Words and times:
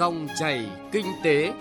Dòng 0.00 0.28
chảy 0.38 0.66
kinh 0.92 1.06
tế. 1.22 1.52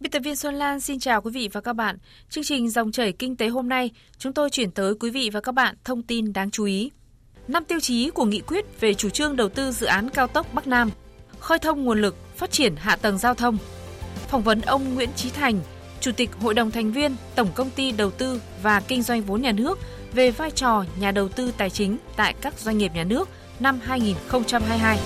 Biên 0.00 0.10
tập 0.10 0.20
viên 0.24 0.36
Xuân 0.36 0.54
Lan 0.54 0.80
xin 0.80 0.98
chào 0.98 1.22
quý 1.22 1.30
vị 1.34 1.48
và 1.52 1.60
các 1.60 1.72
bạn. 1.72 1.98
Chương 2.30 2.44
trình 2.44 2.70
Dòng 2.70 2.92
chảy 2.92 3.12
kinh 3.12 3.36
tế 3.36 3.48
hôm 3.48 3.68
nay, 3.68 3.90
chúng 4.18 4.32
tôi 4.32 4.50
chuyển 4.50 4.70
tới 4.70 4.94
quý 5.00 5.10
vị 5.10 5.30
và 5.32 5.40
các 5.40 5.52
bạn 5.52 5.74
thông 5.84 6.02
tin 6.02 6.32
đáng 6.32 6.50
chú 6.50 6.64
ý. 6.64 6.90
Năm 7.48 7.64
tiêu 7.64 7.80
chí 7.80 8.10
của 8.10 8.24
nghị 8.24 8.40
quyết 8.40 8.80
về 8.80 8.94
chủ 8.94 9.10
trương 9.10 9.36
đầu 9.36 9.48
tư 9.48 9.72
dự 9.72 9.86
án 9.86 10.10
cao 10.10 10.26
tốc 10.26 10.46
Bắc 10.54 10.66
Nam, 10.66 10.90
khơi 11.38 11.58
thông 11.58 11.84
nguồn 11.84 12.00
lực, 12.00 12.36
phát 12.36 12.50
triển 12.50 12.76
hạ 12.76 12.96
tầng 12.96 13.18
giao 13.18 13.34
thông. 13.34 13.58
Phỏng 14.28 14.42
vấn 14.42 14.60
ông 14.60 14.94
Nguyễn 14.94 15.10
Chí 15.16 15.30
Thành, 15.30 15.60
Chủ 16.00 16.12
tịch 16.12 16.30
Hội 16.40 16.54
đồng 16.54 16.70
thành 16.70 16.92
viên 16.92 17.16
Tổng 17.34 17.48
công 17.54 17.70
ty 17.70 17.92
Đầu 17.92 18.10
tư 18.10 18.40
và 18.62 18.80
Kinh 18.80 19.02
doanh 19.02 19.22
vốn 19.22 19.42
nhà 19.42 19.52
nước 19.52 19.78
về 20.16 20.30
vai 20.30 20.50
trò 20.50 20.84
nhà 21.00 21.10
đầu 21.10 21.28
tư 21.28 21.52
tài 21.58 21.70
chính 21.70 21.96
tại 22.16 22.34
các 22.40 22.58
doanh 22.58 22.78
nghiệp 22.78 22.92
nhà 22.94 23.04
nước 23.04 23.28
năm 23.60 23.78
2022. 23.82 24.98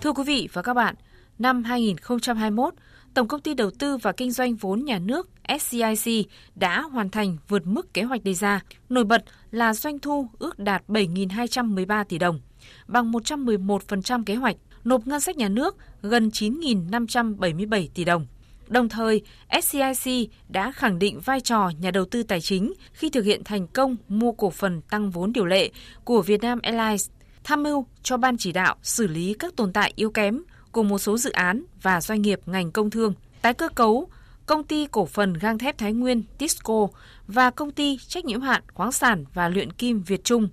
Thưa 0.00 0.12
quý 0.12 0.22
vị 0.26 0.48
và 0.52 0.62
các 0.62 0.74
bạn, 0.74 0.94
năm 1.38 1.64
2021, 1.64 2.74
Tổng 3.14 3.28
công 3.28 3.40
ty 3.40 3.54
Đầu 3.54 3.70
tư 3.78 3.96
và 3.96 4.12
Kinh 4.12 4.30
doanh 4.30 4.54
vốn 4.56 4.84
nhà 4.84 4.98
nước 4.98 5.28
SCIC 5.60 6.26
đã 6.54 6.80
hoàn 6.80 7.10
thành 7.10 7.36
vượt 7.48 7.66
mức 7.66 7.94
kế 7.94 8.02
hoạch 8.02 8.24
đề 8.24 8.34
ra. 8.34 8.60
Nổi 8.88 9.04
bật 9.04 9.24
là 9.50 9.74
doanh 9.74 9.98
thu 9.98 10.28
ước 10.38 10.58
đạt 10.58 10.82
7.213 10.88 12.04
tỷ 12.04 12.18
đồng, 12.18 12.40
bằng 12.86 13.12
111% 13.12 14.24
kế 14.24 14.34
hoạch, 14.34 14.56
nộp 14.84 15.06
ngân 15.06 15.20
sách 15.20 15.36
nhà 15.36 15.48
nước 15.48 15.76
gần 16.02 16.28
9.577 16.28 17.88
tỷ 17.94 18.04
đồng. 18.04 18.26
Đồng 18.70 18.88
thời, 18.88 19.22
SCIC 19.62 20.30
đã 20.48 20.72
khẳng 20.72 20.98
định 20.98 21.20
vai 21.20 21.40
trò 21.40 21.70
nhà 21.80 21.90
đầu 21.90 22.04
tư 22.04 22.22
tài 22.22 22.40
chính 22.40 22.72
khi 22.92 23.10
thực 23.10 23.24
hiện 23.24 23.44
thành 23.44 23.66
công 23.66 23.96
mua 24.08 24.32
cổ 24.32 24.50
phần 24.50 24.80
tăng 24.80 25.10
vốn 25.10 25.32
điều 25.32 25.46
lệ 25.46 25.70
của 26.04 26.22
Vietnam 26.22 26.58
Airlines, 26.62 27.10
tham 27.44 27.62
mưu 27.62 27.86
cho 28.02 28.16
ban 28.16 28.36
chỉ 28.38 28.52
đạo 28.52 28.76
xử 28.82 29.06
lý 29.06 29.34
các 29.38 29.56
tồn 29.56 29.72
tại 29.72 29.92
yếu 29.96 30.10
kém 30.10 30.42
của 30.72 30.82
một 30.82 30.98
số 30.98 31.18
dự 31.18 31.30
án 31.30 31.64
và 31.82 32.00
doanh 32.00 32.22
nghiệp 32.22 32.40
ngành 32.46 32.70
công 32.72 32.90
thương, 32.90 33.14
tái 33.42 33.54
cơ 33.54 33.68
cấu 33.68 34.08
công 34.46 34.64
ty 34.64 34.86
cổ 34.90 35.06
phần 35.06 35.34
gang 35.34 35.58
thép 35.58 35.78
Thái 35.78 35.92
Nguyên 35.92 36.22
Tisco 36.38 36.88
và 37.26 37.50
công 37.50 37.70
ty 37.70 37.98
trách 37.98 38.24
nhiệm 38.24 38.40
hạn 38.40 38.62
khoáng 38.74 38.92
sản 38.92 39.24
và 39.34 39.48
luyện 39.48 39.72
kim 39.72 40.02
Việt 40.02 40.24
Trung. 40.24 40.48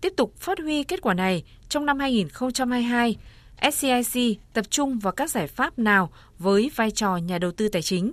Tiếp 0.00 0.12
tục 0.16 0.36
phát 0.36 0.58
huy 0.58 0.84
kết 0.84 1.00
quả 1.02 1.14
này, 1.14 1.44
trong 1.68 1.86
năm 1.86 1.98
2022, 1.98 3.16
SCIC 3.72 4.38
tập 4.52 4.64
trung 4.70 4.98
vào 4.98 5.12
các 5.12 5.30
giải 5.30 5.46
pháp 5.46 5.78
nào 5.78 6.10
với 6.38 6.70
vai 6.76 6.90
trò 6.90 7.16
nhà 7.16 7.38
đầu 7.38 7.50
tư 7.52 7.68
tài 7.68 7.82
chính. 7.82 8.12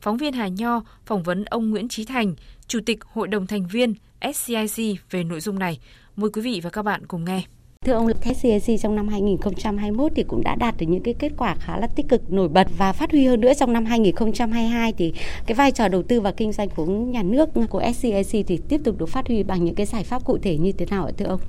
Phóng 0.00 0.16
viên 0.16 0.32
Hà 0.32 0.48
Nho 0.48 0.82
phỏng 1.06 1.22
vấn 1.22 1.44
ông 1.44 1.70
Nguyễn 1.70 1.88
Trí 1.88 2.04
Thành, 2.04 2.34
Chủ 2.66 2.78
tịch 2.86 2.98
Hội 3.04 3.28
đồng 3.28 3.46
thành 3.46 3.66
viên 3.66 3.94
SCIC 4.34 5.00
về 5.10 5.24
nội 5.24 5.40
dung 5.40 5.58
này. 5.58 5.78
Mời 6.16 6.30
quý 6.30 6.42
vị 6.42 6.60
và 6.64 6.70
các 6.70 6.82
bạn 6.82 7.06
cùng 7.06 7.24
nghe. 7.24 7.42
Thưa 7.84 7.92
ông, 7.92 8.08
SCIC 8.24 8.80
trong 8.80 8.96
năm 8.96 9.08
2021 9.08 10.12
thì 10.16 10.22
cũng 10.22 10.42
đã 10.44 10.54
đạt 10.54 10.74
được 10.78 10.86
những 10.88 11.02
cái 11.02 11.14
kết 11.18 11.32
quả 11.38 11.54
khá 11.54 11.78
là 11.78 11.86
tích 11.86 12.08
cực 12.08 12.32
nổi 12.32 12.48
bật 12.48 12.66
và 12.78 12.92
phát 12.92 13.10
huy 13.10 13.24
hơn 13.26 13.40
nữa 13.40 13.52
trong 13.54 13.72
năm 13.72 13.84
2022 13.84 14.92
thì 14.92 15.12
cái 15.46 15.54
vai 15.54 15.72
trò 15.72 15.88
đầu 15.88 16.02
tư 16.02 16.20
và 16.20 16.32
kinh 16.32 16.52
doanh 16.52 16.68
của 16.68 16.86
nhà 16.86 17.22
nước 17.22 17.48
của 17.70 17.82
SCIC 17.94 18.46
thì 18.46 18.60
tiếp 18.68 18.80
tục 18.84 18.98
được 18.98 19.08
phát 19.08 19.28
huy 19.28 19.42
bằng 19.42 19.64
những 19.64 19.74
cái 19.74 19.86
giải 19.86 20.04
pháp 20.04 20.24
cụ 20.24 20.38
thể 20.38 20.58
như 20.58 20.72
thế 20.72 20.86
nào 20.90 21.06
ạ 21.06 21.12
thưa 21.16 21.26
ông? 21.26 21.40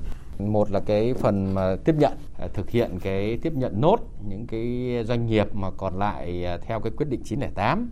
Một 0.47 0.71
là 0.71 0.79
cái 0.79 1.13
phần 1.13 1.53
mà 1.53 1.75
tiếp 1.85 1.95
nhận 1.99 2.11
à, 2.39 2.47
thực 2.53 2.69
hiện 2.69 2.99
cái 3.01 3.37
tiếp 3.41 3.53
nhận 3.53 3.81
nốt 3.81 3.99
những 4.27 4.47
cái 4.47 4.95
doanh 5.05 5.25
nghiệp 5.25 5.55
mà 5.55 5.71
còn 5.71 5.99
lại 5.99 6.45
à, 6.45 6.57
theo 6.57 6.79
cái 6.79 6.91
quyết 6.97 7.09
định 7.09 7.21
908 7.23 7.89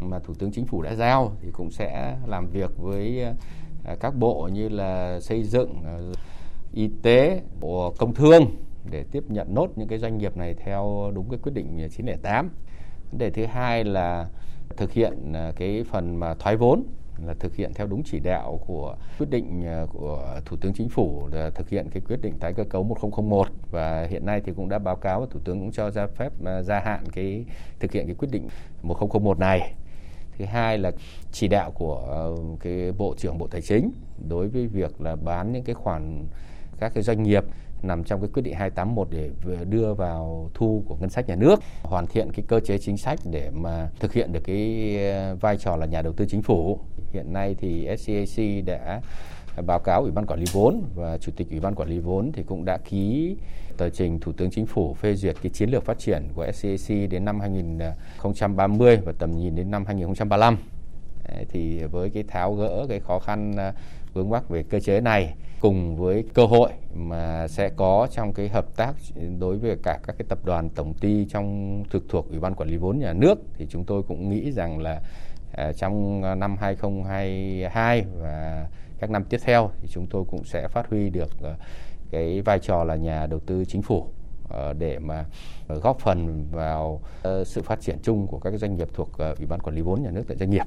mà 0.00 0.18
thủ 0.18 0.34
tướng 0.34 0.52
chính 0.52 0.66
phủ 0.66 0.82
đã 0.82 0.94
giao 0.94 1.32
thì 1.42 1.48
cũng 1.52 1.70
sẽ 1.70 2.16
làm 2.26 2.46
việc 2.46 2.70
với 2.78 3.24
à, 3.84 3.94
các 4.00 4.16
bộ 4.16 4.48
như 4.52 4.68
là 4.68 5.20
xây 5.20 5.42
dựng 5.42 5.74
y 6.72 6.90
tế, 7.02 7.42
bộ 7.60 7.94
công 7.98 8.14
thương 8.14 8.46
để 8.90 9.04
tiếp 9.12 9.24
nhận 9.28 9.54
nốt 9.54 9.68
những 9.76 9.88
cái 9.88 9.98
doanh 9.98 10.18
nghiệp 10.18 10.36
này 10.36 10.54
theo 10.54 11.12
đúng 11.14 11.30
cái 11.30 11.38
quyết 11.42 11.52
định 11.52 11.88
908 11.90 12.50
vấn 13.10 13.18
đề 13.18 13.30
thứ 13.30 13.46
hai 13.46 13.84
là 13.84 14.28
thực 14.76 14.92
hiện 14.92 15.32
cái 15.56 15.84
phần 15.84 16.16
mà 16.16 16.34
thoái 16.34 16.56
vốn 16.56 16.82
là 17.26 17.34
thực 17.40 17.56
hiện 17.56 17.72
theo 17.74 17.86
đúng 17.86 18.02
chỉ 18.04 18.18
đạo 18.20 18.60
của 18.66 18.96
quyết 19.18 19.30
định 19.30 19.62
ờ, 19.66 19.86
của 19.92 20.40
Thủ 20.44 20.56
tướng 20.56 20.72
Chính 20.72 20.88
phủ 20.88 21.28
là 21.32 21.50
thực 21.50 21.68
hiện 21.68 21.90
cái 21.90 22.02
quyết 22.08 22.20
định 22.22 22.38
tái 22.40 22.52
cơ 22.52 22.64
cấu 22.64 22.82
1001 22.82 23.48
và 23.70 24.06
hiện 24.10 24.26
nay 24.26 24.40
thì 24.44 24.52
cũng 24.56 24.68
đã 24.68 24.78
báo 24.78 24.96
cáo 24.96 25.20
và 25.20 25.26
Thủ 25.30 25.40
tướng 25.44 25.60
cũng 25.60 25.72
cho 25.72 25.90
ra 25.90 26.06
phép 26.06 26.32
ờ, 26.44 26.62
gia 26.62 26.80
hạn 26.80 27.04
cái 27.12 27.44
thực 27.80 27.92
hiện 27.92 28.06
cái 28.06 28.14
quyết 28.14 28.28
định 28.30 28.48
1001 28.82 29.38
này. 29.38 29.74
Thứ 30.38 30.44
hai 30.44 30.78
là 30.78 30.90
chỉ 31.32 31.48
đạo 31.48 31.70
của 31.70 31.96
ờ, 32.08 32.36
cái 32.60 32.92
Bộ 32.98 33.14
trưởng 33.18 33.38
Bộ 33.38 33.46
Tài 33.46 33.62
chính 33.62 33.90
đối 34.28 34.48
với 34.48 34.66
việc 34.66 35.00
là 35.00 35.16
bán 35.16 35.52
những 35.52 35.64
cái 35.64 35.74
khoản 35.74 36.26
các 36.80 36.94
cái 36.94 37.02
doanh 37.02 37.22
nghiệp 37.22 37.44
nằm 37.82 38.04
trong 38.04 38.20
cái 38.20 38.30
quyết 38.34 38.42
định 38.42 38.54
281 38.54 39.08
để 39.10 39.30
đưa 39.64 39.94
vào 39.94 40.50
thu 40.54 40.82
của 40.86 40.96
ngân 40.96 41.10
sách 41.10 41.28
nhà 41.28 41.34
nước, 41.34 41.60
hoàn 41.82 42.06
thiện 42.06 42.32
cái 42.32 42.44
cơ 42.48 42.60
chế 42.60 42.78
chính 42.78 42.96
sách 42.96 43.18
để 43.30 43.50
mà 43.50 43.90
thực 44.00 44.12
hiện 44.12 44.32
được 44.32 44.40
cái 44.44 44.96
vai 45.40 45.56
trò 45.56 45.76
là 45.76 45.86
nhà 45.86 46.02
đầu 46.02 46.12
tư 46.12 46.26
chính 46.28 46.42
phủ. 46.42 46.78
Hiện 47.12 47.32
nay 47.32 47.56
thì 47.58 47.88
SCAC 47.96 48.64
đã 48.66 49.00
báo 49.66 49.78
cáo 49.78 50.02
Ủy 50.02 50.10
ban 50.10 50.26
quản 50.26 50.40
lý 50.40 50.46
vốn 50.52 50.82
và 50.94 51.18
Chủ 51.18 51.32
tịch 51.36 51.50
Ủy 51.50 51.60
ban 51.60 51.74
quản 51.74 51.88
lý 51.88 51.98
vốn 51.98 52.32
thì 52.32 52.42
cũng 52.42 52.64
đã 52.64 52.78
ký 52.78 53.36
tờ 53.76 53.90
trình 53.90 54.20
Thủ 54.20 54.32
tướng 54.32 54.50
Chính 54.50 54.66
phủ 54.66 54.94
phê 54.94 55.14
duyệt 55.14 55.36
cái 55.42 55.50
chiến 55.50 55.70
lược 55.70 55.84
phát 55.84 55.98
triển 55.98 56.28
của 56.34 56.52
SCAC 56.52 57.10
đến 57.10 57.24
năm 57.24 57.40
2030 57.40 58.98
và 59.04 59.12
tầm 59.18 59.38
nhìn 59.38 59.54
đến 59.54 59.70
năm 59.70 59.84
2035. 59.86 60.58
Thì 61.48 61.82
với 61.84 62.10
cái 62.10 62.22
tháo 62.22 62.54
gỡ 62.54 62.86
cái 62.88 63.00
khó 63.00 63.18
khăn 63.18 63.56
à, 63.56 63.72
vướng 64.14 64.30
mắc 64.30 64.48
về 64.48 64.62
cơ 64.62 64.80
chế 64.80 65.00
này 65.00 65.34
cùng 65.60 65.96
với 65.96 66.24
cơ 66.34 66.46
hội 66.46 66.70
mà 66.94 67.48
sẽ 67.48 67.68
có 67.76 68.08
trong 68.10 68.32
cái 68.32 68.48
hợp 68.48 68.76
tác 68.76 68.94
đối 69.38 69.56
với 69.56 69.76
cả 69.82 70.00
các 70.06 70.16
cái 70.18 70.26
tập 70.28 70.38
đoàn 70.44 70.68
tổng 70.68 70.94
ty 70.94 71.26
trong 71.28 71.84
thực 71.90 72.04
thuộc 72.08 72.30
Ủy 72.30 72.40
ban 72.40 72.54
quản 72.54 72.68
lý 72.68 72.76
vốn 72.76 72.98
nhà 72.98 73.12
nước 73.12 73.38
thì 73.54 73.66
chúng 73.70 73.84
tôi 73.84 74.02
cũng 74.02 74.30
nghĩ 74.30 74.52
rằng 74.52 74.78
là 74.78 75.00
Ờ, 75.52 75.72
trong 75.72 76.22
ờ, 76.22 76.34
năm 76.34 76.56
2022 76.60 78.04
và 78.20 78.66
các 78.98 79.10
năm 79.10 79.24
tiếp 79.24 79.38
theo 79.44 79.70
thì 79.80 79.88
chúng 79.88 80.06
tôi 80.06 80.24
cũng 80.30 80.44
sẽ 80.44 80.68
phát 80.68 80.90
huy 80.90 81.10
được 81.10 81.30
ờ, 81.42 81.54
cái 82.10 82.42
vai 82.42 82.58
trò 82.58 82.84
là 82.84 82.96
nhà 82.96 83.26
đầu 83.26 83.40
tư 83.40 83.64
chính 83.64 83.82
phủ 83.82 84.06
để 84.78 84.98
mà 84.98 85.24
góp 85.68 86.00
phần 86.00 86.46
vào 86.50 87.00
sự 87.44 87.62
phát 87.62 87.80
triển 87.80 87.98
chung 88.02 88.26
của 88.26 88.38
các 88.38 88.52
doanh 88.56 88.76
nghiệp 88.76 88.88
thuộc 88.94 89.08
Ủy 89.18 89.46
ban 89.48 89.60
quản 89.60 89.76
lý 89.76 89.82
vốn 89.82 90.02
nhà 90.02 90.10
nước 90.10 90.24
tại 90.28 90.36
doanh 90.36 90.50
nghiệp 90.50 90.64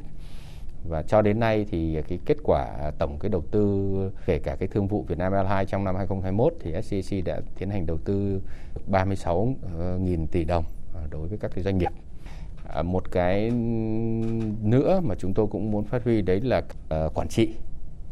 và 0.90 1.03
cho 1.03 1.22
đến 1.22 1.40
nay 1.40 1.66
thì 1.72 2.02
cái 2.08 2.19
kết 2.25 2.38
quả 2.44 2.92
tổng 2.98 3.19
cái 3.19 3.30
đầu 3.30 3.44
tư, 3.52 4.12
kể 4.25 4.40
cả 4.40 4.56
cái 4.56 4.68
thương 4.68 4.88
vụ 4.88 5.06
Việt 5.08 5.18
Nam 5.18 5.34
Airlines 5.34 5.69
trong 5.69 5.84
năm 5.84 5.96
2021 5.96 6.53
thì 6.59 6.81
SCC 6.81 7.25
đã 7.25 7.42
tiến 7.58 7.69
hành 7.69 7.86
đầu 7.86 7.98
tư 7.98 8.42
36.000 8.92 10.28
tỷ 10.31 10.44
đồng 10.44 10.63
đối 11.09 11.28
với 11.28 11.38
các 11.38 11.52
cái 11.56 11.63
doanh 11.63 11.78
nghiệp. 11.78 11.92
Một 12.84 13.12
cái 13.12 13.52
nữa 14.72 15.02
mà 15.04 15.16
chúng 15.16 15.34
tôi 15.34 15.48
cũng 15.48 15.72
muốn 15.72 15.86
phát 15.86 16.04
huy 16.04 16.22
đấy 16.22 16.42
là 16.42 16.58
uh, 16.58 17.14
quản 17.14 17.28
trị. 17.28 17.50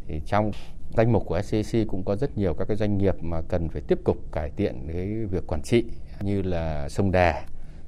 Thì 0.07 0.21
trong 0.25 0.51
danh 0.97 1.11
mục 1.11 1.25
của 1.25 1.41
SCC 1.41 1.77
cũng 1.87 2.03
có 2.03 2.15
rất 2.15 2.37
nhiều 2.37 2.53
các 2.53 2.67
cái 2.67 2.77
doanh 2.77 2.97
nghiệp 2.97 3.15
mà 3.21 3.41
cần 3.41 3.69
phải 3.69 3.81
tiếp 3.87 3.99
tục 4.05 4.17
cải 4.31 4.51
thiện 4.57 4.87
cái 4.93 5.25
việc 5.25 5.47
quản 5.47 5.61
trị 5.61 5.85
như 6.21 6.41
là 6.41 6.89
Sông 6.89 7.11
Đà, 7.11 7.43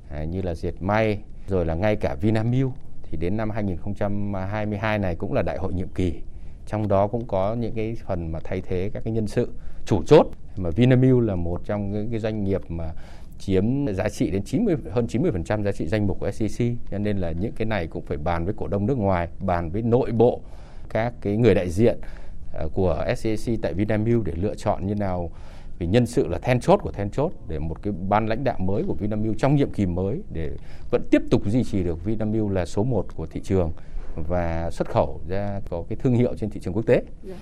à, 0.10 0.24
như 0.24 0.42
là 0.42 0.56
Diệt 0.56 0.74
May, 0.80 1.20
rồi 1.48 1.66
là 1.66 1.76
ngay 1.76 1.96
cả 1.96 2.16
Vinamilk. 2.22 2.72
Thì 3.04 3.18
đến 3.18 3.38
năm 3.38 3.50
2022 3.50 5.00
này 5.00 5.16
cũng 5.16 5.34
là 5.34 5.42
đại 5.42 5.58
hội 5.58 5.74
nhiệm 5.74 5.88
kỳ. 5.88 6.22
Trong 6.68 6.88
đó 6.88 7.08
cũng 7.08 7.28
có 7.28 7.56
những 7.56 7.74
cái 7.74 7.96
phần 8.06 8.31
mà 8.31 8.40
thay 8.44 8.62
thế 8.62 8.90
các 8.94 9.04
cái 9.04 9.14
nhân 9.14 9.28
sự 9.28 9.50
chủ 9.86 10.04
chốt. 10.04 10.28
Mà 10.58 10.70
Vinamilk 10.70 11.20
là 11.20 11.36
một 11.36 11.62
trong 11.66 11.92
những 11.92 12.10
cái 12.12 12.20
doanh 12.20 12.44
nghiệp 12.44 12.62
mà 12.70 12.92
chiếm 13.41 13.94
giá 13.94 14.09
trị 14.09 14.31
đến 14.31 14.44
90 14.44 14.75
hơn 14.91 15.06
90% 15.06 15.63
giá 15.63 15.72
trị 15.72 15.88
danh 15.88 16.07
mục 16.07 16.19
của 16.19 16.31
SEC 16.31 16.68
cho 16.91 16.97
nên 16.97 17.18
là 17.18 17.31
những 17.31 17.52
cái 17.52 17.66
này 17.66 17.88
cũng 17.88 18.06
phải 18.06 18.18
bàn 18.18 18.46
với 18.46 18.53
cổ 18.57 18.68
đông 18.68 18.85
nước 18.85 18.97
ngoài, 18.97 19.28
bàn 19.40 19.69
với 19.69 19.81
nội 19.81 20.12
bộ 20.12 20.41
các 20.90 21.13
cái 21.22 21.38
người 21.38 21.56
đại 21.56 21.69
diện 21.69 22.00
ờ, 22.53 22.69
của 22.74 23.06
SEC 23.18 23.62
tại 23.62 23.74
Vinamilk 23.74 24.24
để 24.25 24.33
lựa 24.36 24.56
chọn 24.56 24.88
như 24.88 24.95
nào 24.95 25.31
vì 25.80 25.88
nhân 25.88 26.06
sự 26.06 26.27
là 26.27 26.38
then 26.38 26.60
chốt 26.60 26.80
của 26.83 26.92
then 26.92 27.10
chốt 27.10 27.31
để 27.48 27.60
một 27.60 27.83
cái 27.83 27.94
ban 28.10 28.25
lãnh 28.25 28.44
đạo 28.44 28.57
mới 28.60 28.83
của 28.88 28.94
Vinamilk 28.94 29.38
trong 29.38 29.56
nhiệm 29.56 29.71
kỳ 29.71 29.86
mới 29.86 30.21
để 30.33 30.50
vẫn 30.92 31.01
tiếp 31.12 31.21
tục 31.31 31.42
duy 31.45 31.63
trì 31.63 31.83
được 31.83 32.06
Vinamilk 32.06 32.51
là 32.51 32.66
số 32.66 32.83
1 32.83 33.06
của 33.16 33.25
thị 33.25 33.42
trường 33.44 33.71
và 34.16 34.69
xuất 34.71 34.89
khẩu 34.89 35.19
ra 35.27 35.62
có 35.69 35.83
cái 35.89 35.98
thương 36.01 36.13
hiệu 36.13 36.36
trên 36.36 36.50
thị 36.50 36.60
trường 36.63 36.74
quốc 36.74 36.86
tế. 36.86 36.94
Yeah. 36.94 37.06
Dạ. 37.24 37.33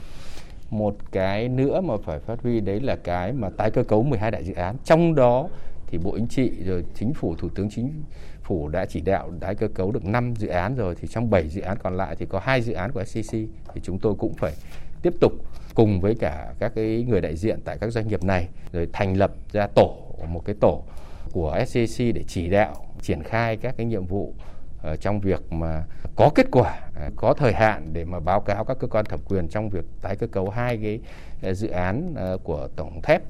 Một 0.70 0.96
cái 1.12 1.50
nữa 1.50 1.82
mà 1.82 1.94
phải 2.06 2.20
phát 2.20 2.42
huy 2.44 2.60
đấy 2.60 2.80
là 2.80 2.96
cái 2.96 3.34
mà 3.34 3.50
tái 3.50 3.72
cơ 3.72 3.84
cấu 3.84 4.04
12 4.04 4.32
đại 4.32 4.44
dự 4.44 4.54
án. 4.54 4.76
Trong 4.84 5.16
đó 5.16 5.50
thì 5.92 5.98
Bộ 5.98 6.18
Chính 6.18 6.28
trị 6.28 6.52
rồi 6.66 6.86
Chính 6.96 7.14
phủ, 7.14 7.36
Thủ 7.36 7.50
tướng 7.56 7.70
Chính 7.70 8.04
phủ 8.44 8.70
đã 8.70 8.86
chỉ 8.86 9.02
đạo 9.02 9.32
tái 9.40 9.56
cơ 9.56 9.68
cấu 9.68 9.92
được 9.92 10.06
5 10.06 10.34
dự 10.36 10.48
án 10.48 10.76
rồi 10.76 10.96
thì 10.96 11.08
trong 11.08 11.30
7 11.30 11.50
dự 11.50 11.62
án 11.62 11.78
còn 11.84 11.98
lại 11.98 12.16
thì 12.16 12.26
có 12.26 12.40
hai 12.40 12.62
dự 12.62 12.74
án 12.74 12.92
của 12.92 13.04
SCC 13.04 13.32
thì 13.74 13.82
chúng 13.84 14.00
tôi 14.00 14.16
cũng 14.20 14.34
phải 14.34 14.54
tiếp 15.02 15.14
tục 15.22 15.34
cùng 15.76 16.02
với 16.02 16.16
cả 16.16 16.54
các 16.60 16.72
cái 16.76 17.06
người 17.10 17.22
đại 17.22 17.36
diện 17.36 17.60
tại 17.66 17.78
các 17.82 17.90
doanh 17.90 18.08
nghiệp 18.08 18.24
này 18.24 18.48
rồi 18.72 18.88
thành 18.94 19.18
lập 19.18 19.32
ra 19.52 19.68
tổ 19.76 19.98
một 20.28 20.46
cái 20.46 20.56
tổ 20.62 20.84
của 21.32 21.64
SCC 21.68 22.00
để 22.00 22.24
chỉ 22.28 22.50
đạo 22.50 22.76
triển 23.02 23.24
khai 23.24 23.58
các 23.58 23.76
cái 23.78 23.86
nhiệm 23.86 24.06
vụ 24.06 24.34
ờ, 24.82 24.96
trong 24.96 25.20
việc 25.20 25.54
mà 25.54 25.84
có 26.16 26.30
kết 26.36 26.48
quả, 26.52 26.80
à, 26.96 27.10
có 27.16 27.34
thời 27.34 27.54
hạn 27.54 27.90
để 27.94 28.06
mà 28.06 28.20
báo 28.20 28.42
cáo 28.42 28.66
các 28.66 28.78
cơ 28.80 28.88
quan 28.88 29.06
thẩm 29.06 29.20
quyền 29.30 29.48
trong 29.48 29.70
việc 29.70 29.86
tái 30.02 30.16
cơ 30.16 30.28
cấu 30.28 30.50
hai 30.50 30.78
cái 30.78 31.00
ờ, 31.42 31.54
dự 31.54 31.68
án 31.68 32.14
ờ, 32.16 32.38
của 32.44 32.68
tổng 32.76 33.02
thép 33.04 33.22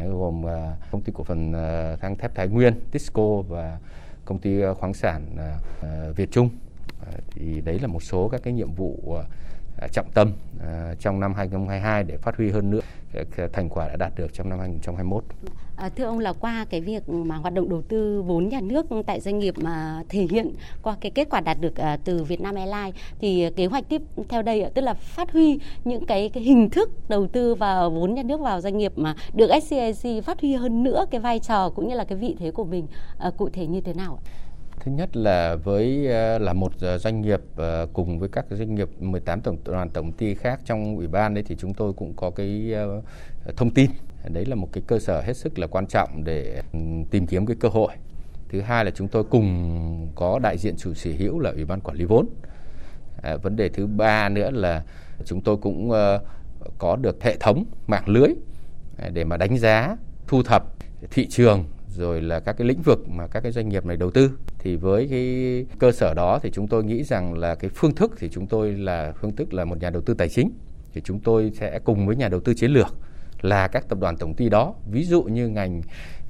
gồm 0.00 0.46
à, 0.46 0.76
công 0.90 1.00
ty 1.00 1.12
cổ 1.14 1.24
phần 1.24 1.52
à, 1.52 1.96
thang 2.00 2.16
thép 2.16 2.34
Thái 2.34 2.48
Nguyên, 2.48 2.74
Tisco 2.90 3.42
và 3.48 3.78
công 4.24 4.38
ty 4.38 4.60
à, 4.60 4.74
khoáng 4.74 4.94
sản 4.94 5.26
Việt 6.16 6.30
Trung. 6.30 6.48
Thì 7.30 7.60
đấy 7.60 7.78
là 7.78 7.86
một 7.86 8.02
số 8.02 8.28
các 8.28 8.42
cái 8.44 8.52
nhiệm 8.52 8.72
vụ 8.72 9.16
À, 9.76 9.88
trọng 9.88 10.10
tâm 10.14 10.32
à, 10.60 10.94
trong 11.00 11.20
năm 11.20 11.34
2022 11.34 12.04
để 12.04 12.16
phát 12.16 12.36
huy 12.36 12.50
hơn 12.50 12.70
nữa 12.70 12.80
thành 13.52 13.68
quả 13.68 13.88
đã 13.88 13.96
đạt 13.96 14.12
được 14.16 14.34
trong 14.34 14.48
năm 14.48 14.58
2021. 14.58 15.24
À, 15.76 15.88
thưa 15.88 16.04
ông 16.04 16.18
là 16.18 16.32
qua 16.32 16.66
cái 16.70 16.80
việc 16.80 17.08
mà 17.08 17.36
hoạt 17.36 17.54
động 17.54 17.68
đầu 17.68 17.82
tư 17.82 18.22
vốn 18.22 18.48
nhà 18.48 18.60
nước 18.60 18.86
tại 19.06 19.20
doanh 19.20 19.38
nghiệp 19.38 19.54
mà 19.58 20.02
thể 20.08 20.26
hiện 20.30 20.54
qua 20.82 20.96
cái 21.00 21.10
kết 21.10 21.28
quả 21.30 21.40
đạt 21.40 21.60
được 21.60 21.76
à, 21.76 21.98
từ 22.04 22.24
Vietnam 22.24 22.54
Airlines 22.54 22.94
thì 23.20 23.50
kế 23.56 23.66
hoạch 23.66 23.88
tiếp 23.88 24.02
theo 24.28 24.42
đây 24.42 24.70
tức 24.74 24.82
là 24.82 24.94
phát 24.94 25.32
huy 25.32 25.58
những 25.84 26.06
cái 26.06 26.28
cái 26.28 26.42
hình 26.42 26.70
thức 26.70 26.90
đầu 27.08 27.26
tư 27.26 27.54
vào 27.54 27.90
vốn 27.90 28.14
nhà 28.14 28.22
nước 28.22 28.40
vào 28.40 28.60
doanh 28.60 28.78
nghiệp 28.78 28.92
mà 28.96 29.14
được 29.34 29.50
SCAC 29.62 30.24
phát 30.24 30.40
huy 30.40 30.54
hơn 30.54 30.82
nữa 30.82 31.04
cái 31.10 31.20
vai 31.20 31.38
trò 31.38 31.70
cũng 31.70 31.88
như 31.88 31.94
là 31.94 32.04
cái 32.04 32.18
vị 32.18 32.36
thế 32.38 32.50
của 32.50 32.64
mình 32.64 32.86
à, 33.18 33.30
cụ 33.36 33.48
thể 33.52 33.66
như 33.66 33.80
thế 33.80 33.94
nào 33.94 34.18
ạ? 34.24 34.42
Thứ 34.84 34.92
nhất 34.92 35.16
là 35.16 35.56
với 35.56 36.06
ờ, 36.06 36.38
là 36.38 36.52
một 36.52 36.72
ờ, 36.80 36.98
doanh 36.98 37.20
nghiệp 37.20 37.40
ờ, 37.56 37.86
cùng 37.92 38.18
với 38.18 38.28
các 38.28 38.44
doanh 38.50 38.74
nghiệp 38.74 38.88
18 39.00 39.40
tổng 39.40 39.56
đoàn 39.64 39.90
tổng 39.90 40.12
ty 40.12 40.34
khác 40.34 40.60
trong 40.64 40.96
ủy 40.96 41.08
ban 41.08 41.34
đấy 41.34 41.44
thì 41.46 41.56
chúng 41.58 41.74
tôi 41.74 41.92
cũng 41.92 42.12
có 42.16 42.30
cái 42.30 42.74
thông 43.56 43.70
tin. 43.70 43.90
Đấy 44.28 44.46
là 44.46 44.54
một 44.54 44.68
cái 44.72 44.82
cơ 44.86 44.98
sở 44.98 45.20
hết 45.20 45.36
sức 45.36 45.58
là 45.58 45.66
quan 45.66 45.86
trọng 45.86 46.24
để 46.24 46.62
ừ, 46.72 46.78
tìm 47.10 47.26
kiếm 47.26 47.46
cái 47.46 47.56
cơ 47.60 47.68
hội. 47.68 47.92
Thứ 48.48 48.60
hai 48.60 48.84
là 48.84 48.90
chúng 48.90 49.08
tôi 49.08 49.24
cùng 49.24 50.08
có 50.14 50.38
đại 50.38 50.58
diện 50.58 50.74
chủ 50.78 50.94
sở 50.94 51.10
hữu 51.18 51.38
là 51.38 51.50
ủy 51.50 51.64
ban 51.64 51.80
quản 51.80 51.96
lý 51.96 52.04
vốn. 52.04 52.26
À, 53.22 53.36
vấn 53.36 53.56
đề 53.56 53.68
thứ 53.68 53.86
ba 53.86 54.28
nữa 54.28 54.50
là 54.50 54.82
chúng 55.24 55.40
tôi 55.40 55.56
cũng 55.56 55.90
có 56.78 56.96
được 56.96 57.22
hệ 57.22 57.36
thống 57.40 57.64
mạng 57.86 58.08
lưới 58.08 58.28
để 59.12 59.24
mà 59.24 59.36
đánh 59.36 59.58
giá 59.58 59.96
thu 60.26 60.42
thập 60.42 60.64
thị 61.10 61.26
trường 61.26 61.64
rồi 61.96 62.22
là 62.22 62.40
các 62.40 62.52
cái 62.52 62.66
lĩnh 62.66 62.82
vực 62.82 63.08
mà 63.08 63.26
các 63.26 63.40
cái 63.40 63.52
doanh 63.52 63.68
nghiệp 63.68 63.86
này 63.86 63.96
đầu 63.96 64.10
tư. 64.10 64.30
Thì 64.58 64.76
với 64.76 65.08
cái 65.10 65.66
cơ 65.78 65.92
sở 65.92 66.14
đó 66.14 66.38
thì 66.42 66.50
chúng 66.50 66.68
tôi 66.68 66.84
nghĩ 66.84 67.02
rằng 67.02 67.34
là 67.34 67.54
cái 67.54 67.70
phương 67.74 67.94
thức 67.94 68.12
thì 68.18 68.28
chúng 68.28 68.46
tôi 68.46 68.72
là, 68.72 69.12
phương 69.20 69.36
thức 69.36 69.54
là 69.54 69.64
một 69.64 69.80
nhà 69.80 69.90
đầu 69.90 70.02
tư 70.02 70.14
tài 70.14 70.28
chính. 70.28 70.50
Thì 70.92 71.00
chúng 71.04 71.20
tôi 71.20 71.52
sẽ 71.54 71.78
cùng 71.84 72.06
với 72.06 72.16
nhà 72.16 72.28
đầu 72.28 72.40
tư 72.40 72.54
chiến 72.54 72.70
lược 72.70 72.96
là 73.40 73.68
các 73.68 73.88
tập 73.88 73.98
đoàn 74.00 74.16
tổng 74.16 74.34
ty 74.34 74.48
đó. 74.48 74.74
Ví 74.90 75.04
dụ 75.04 75.22
như 75.22 75.48
ngành 75.48 75.82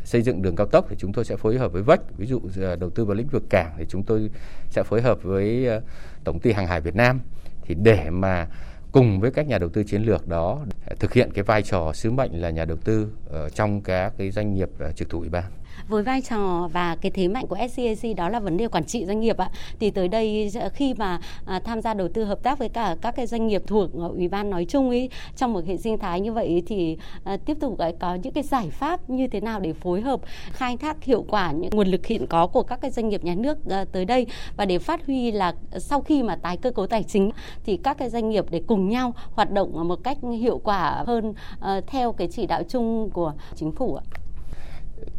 xây 0.05 0.23
dựng 0.23 0.43
đường 0.43 0.57
cao 0.57 0.67
tốc 0.67 0.87
thì 0.89 0.97
chúng 0.99 1.13
tôi 1.13 1.25
sẽ 1.25 1.37
phối 1.37 1.59
hợp 1.59 1.73
với 1.73 1.83
vách. 1.83 2.01
Ví 2.17 2.27
dụ 2.27 2.41
ờ, 2.61 2.77
đầu 2.77 2.91
tư 2.91 3.05
vào 3.05 3.15
lĩnh 3.15 3.29
vực 3.29 3.43
cảng 3.51 3.75
thì 3.79 3.85
chúng 3.89 4.03
tôi 4.03 4.31
sẽ 4.71 4.83
phối 4.83 5.03
hợp 5.03 5.23
với 5.23 5.67
ờ, 5.67 5.81
tổng 6.25 6.39
ty 6.39 6.53
hàng 6.53 6.67
hải 6.67 6.81
Việt 6.81 6.95
Nam. 6.95 7.21
Thì 7.63 7.75
để 7.75 8.11
mà 8.11 8.47
cùng 8.93 9.21
với 9.21 9.31
các 9.31 9.47
nhà 9.47 9.59
đầu 9.59 9.69
tư 9.69 9.85
chiến 9.85 10.03
lược 10.03 10.29
đó 10.29 10.65
thực 11.01 11.13
hiện 11.13 11.31
cái 11.35 11.45
vai 11.45 11.63
trò 11.63 11.93
sứ 11.93 12.11
mệnh 12.11 12.41
là 12.41 12.51
nhà 12.51 12.65
đầu 12.65 12.77
tư 12.77 13.09
ở 13.27 13.49
trong 13.49 13.81
các 13.81 14.13
cái 14.19 14.31
doanh 14.31 14.55
nghiệp 14.55 14.69
ờ, 14.79 14.93
trực 14.93 15.11
thuộc 15.11 15.21
ủy 15.21 15.29
ban 15.29 15.45
với 15.89 16.03
vai 16.03 16.21
trò 16.21 16.69
và 16.73 16.97
cái 16.97 17.11
thế 17.11 17.29
mạnh 17.29 17.47
của 17.47 17.57
SCAC 17.73 18.17
đó 18.17 18.29
là 18.29 18.41
vấn 18.41 18.57
đề 18.57 18.69
quản 18.69 18.85
trị 18.85 19.07
doanh 19.07 19.21
nghiệp 19.21 19.37
ạ. 19.37 19.51
Thì 19.81 19.91
tới 19.91 20.09
đây 20.09 20.51
ờ, 20.61 20.69
khi 20.69 20.95
mà 20.95 21.21
à, 21.47 21.61
tham 21.65 21.81
gia 21.81 21.95
đầu 21.95 22.09
tư 22.09 22.25
hợp 22.25 22.43
tác 22.43 22.59
với 22.59 22.69
cả 22.69 22.97
các 23.01 23.17
cái 23.17 23.27
doanh 23.27 23.47
nghiệp 23.47 23.63
thuộc 23.67 23.91
ờ, 23.95 24.09
ủy 24.09 24.29
ban 24.29 24.51
nói 24.51 24.65
chung 24.65 24.89
ấy 24.89 25.11
trong 25.37 25.53
một 25.53 25.67
hệ 25.67 25.77
sinh 25.77 25.99
thái 25.99 26.21
như 26.21 26.33
vậy 26.33 26.63
thì 26.67 26.99
à, 27.25 27.37
tiếp 27.37 27.57
tục 27.61 27.79
có 28.01 28.15
những 28.15 28.33
cái 28.33 28.45
giải 28.45 28.71
pháp 28.71 29.11
như 29.11 29.29
thế 29.29 29.41
nào 29.41 29.61
để 29.61 29.73
phối 29.73 30.01
hợp 30.01 30.21
khai 30.53 30.77
thác 30.77 31.05
hiệu 31.05 31.25
quả 31.29 31.53
những 31.53 31.71
nguồn 31.73 31.89
lực 31.89 32.07
hiện 32.07 32.27
có 32.27 32.47
của 32.47 32.63
các 32.63 32.81
cái 32.81 32.91
doanh 32.91 33.09
nghiệp 33.09 33.25
nhà 33.25 33.35
nước 33.35 33.59
à, 33.71 33.85
tới 33.93 34.05
đây 34.05 34.27
và 34.57 34.65
để 34.65 34.79
phát 34.79 35.07
huy 35.07 35.31
là 35.31 35.55
sau 35.79 36.01
khi 36.01 36.23
mà 36.23 36.37
tái 36.37 36.57
cơ 36.57 36.71
cấu 36.71 36.87
tài 36.87 37.03
chính 37.03 37.31
thì 37.65 37.77
các 37.77 37.99
cái 37.99 38.11
doanh 38.11 38.31
nghiệp 38.31 38.45
để 38.51 38.63
cùng 38.67 38.89
nhau 38.89 39.15
hoạt 39.33 39.51
động 39.51 39.89
một 39.89 40.05
cách 40.05 40.19
hiệu 40.41 40.61
quả 40.65 41.05
hơn 41.07 41.35
à, 41.61 41.81
theo 41.87 42.13
cái 42.13 42.29
chỉ 42.29 42.47
đạo 42.47 42.63
chung 42.69 43.11
của 43.11 43.33
chính 43.55 43.73
phủ 43.73 43.95
ạ 43.95 44.22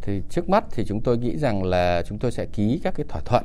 thì 0.02 0.22
trước 0.30 0.48
mắt 0.48 0.64
thì 0.70 0.84
chúng 0.84 1.00
tôi 1.00 1.18
nghĩ 1.18 1.36
rằng 1.36 1.64
là 1.64 2.02
chúng 2.06 2.18
tôi 2.18 2.32
sẽ 2.32 2.46
ký 2.46 2.80
các 2.82 2.94
cái 2.96 3.06
thỏa 3.08 3.20
thuận 3.24 3.44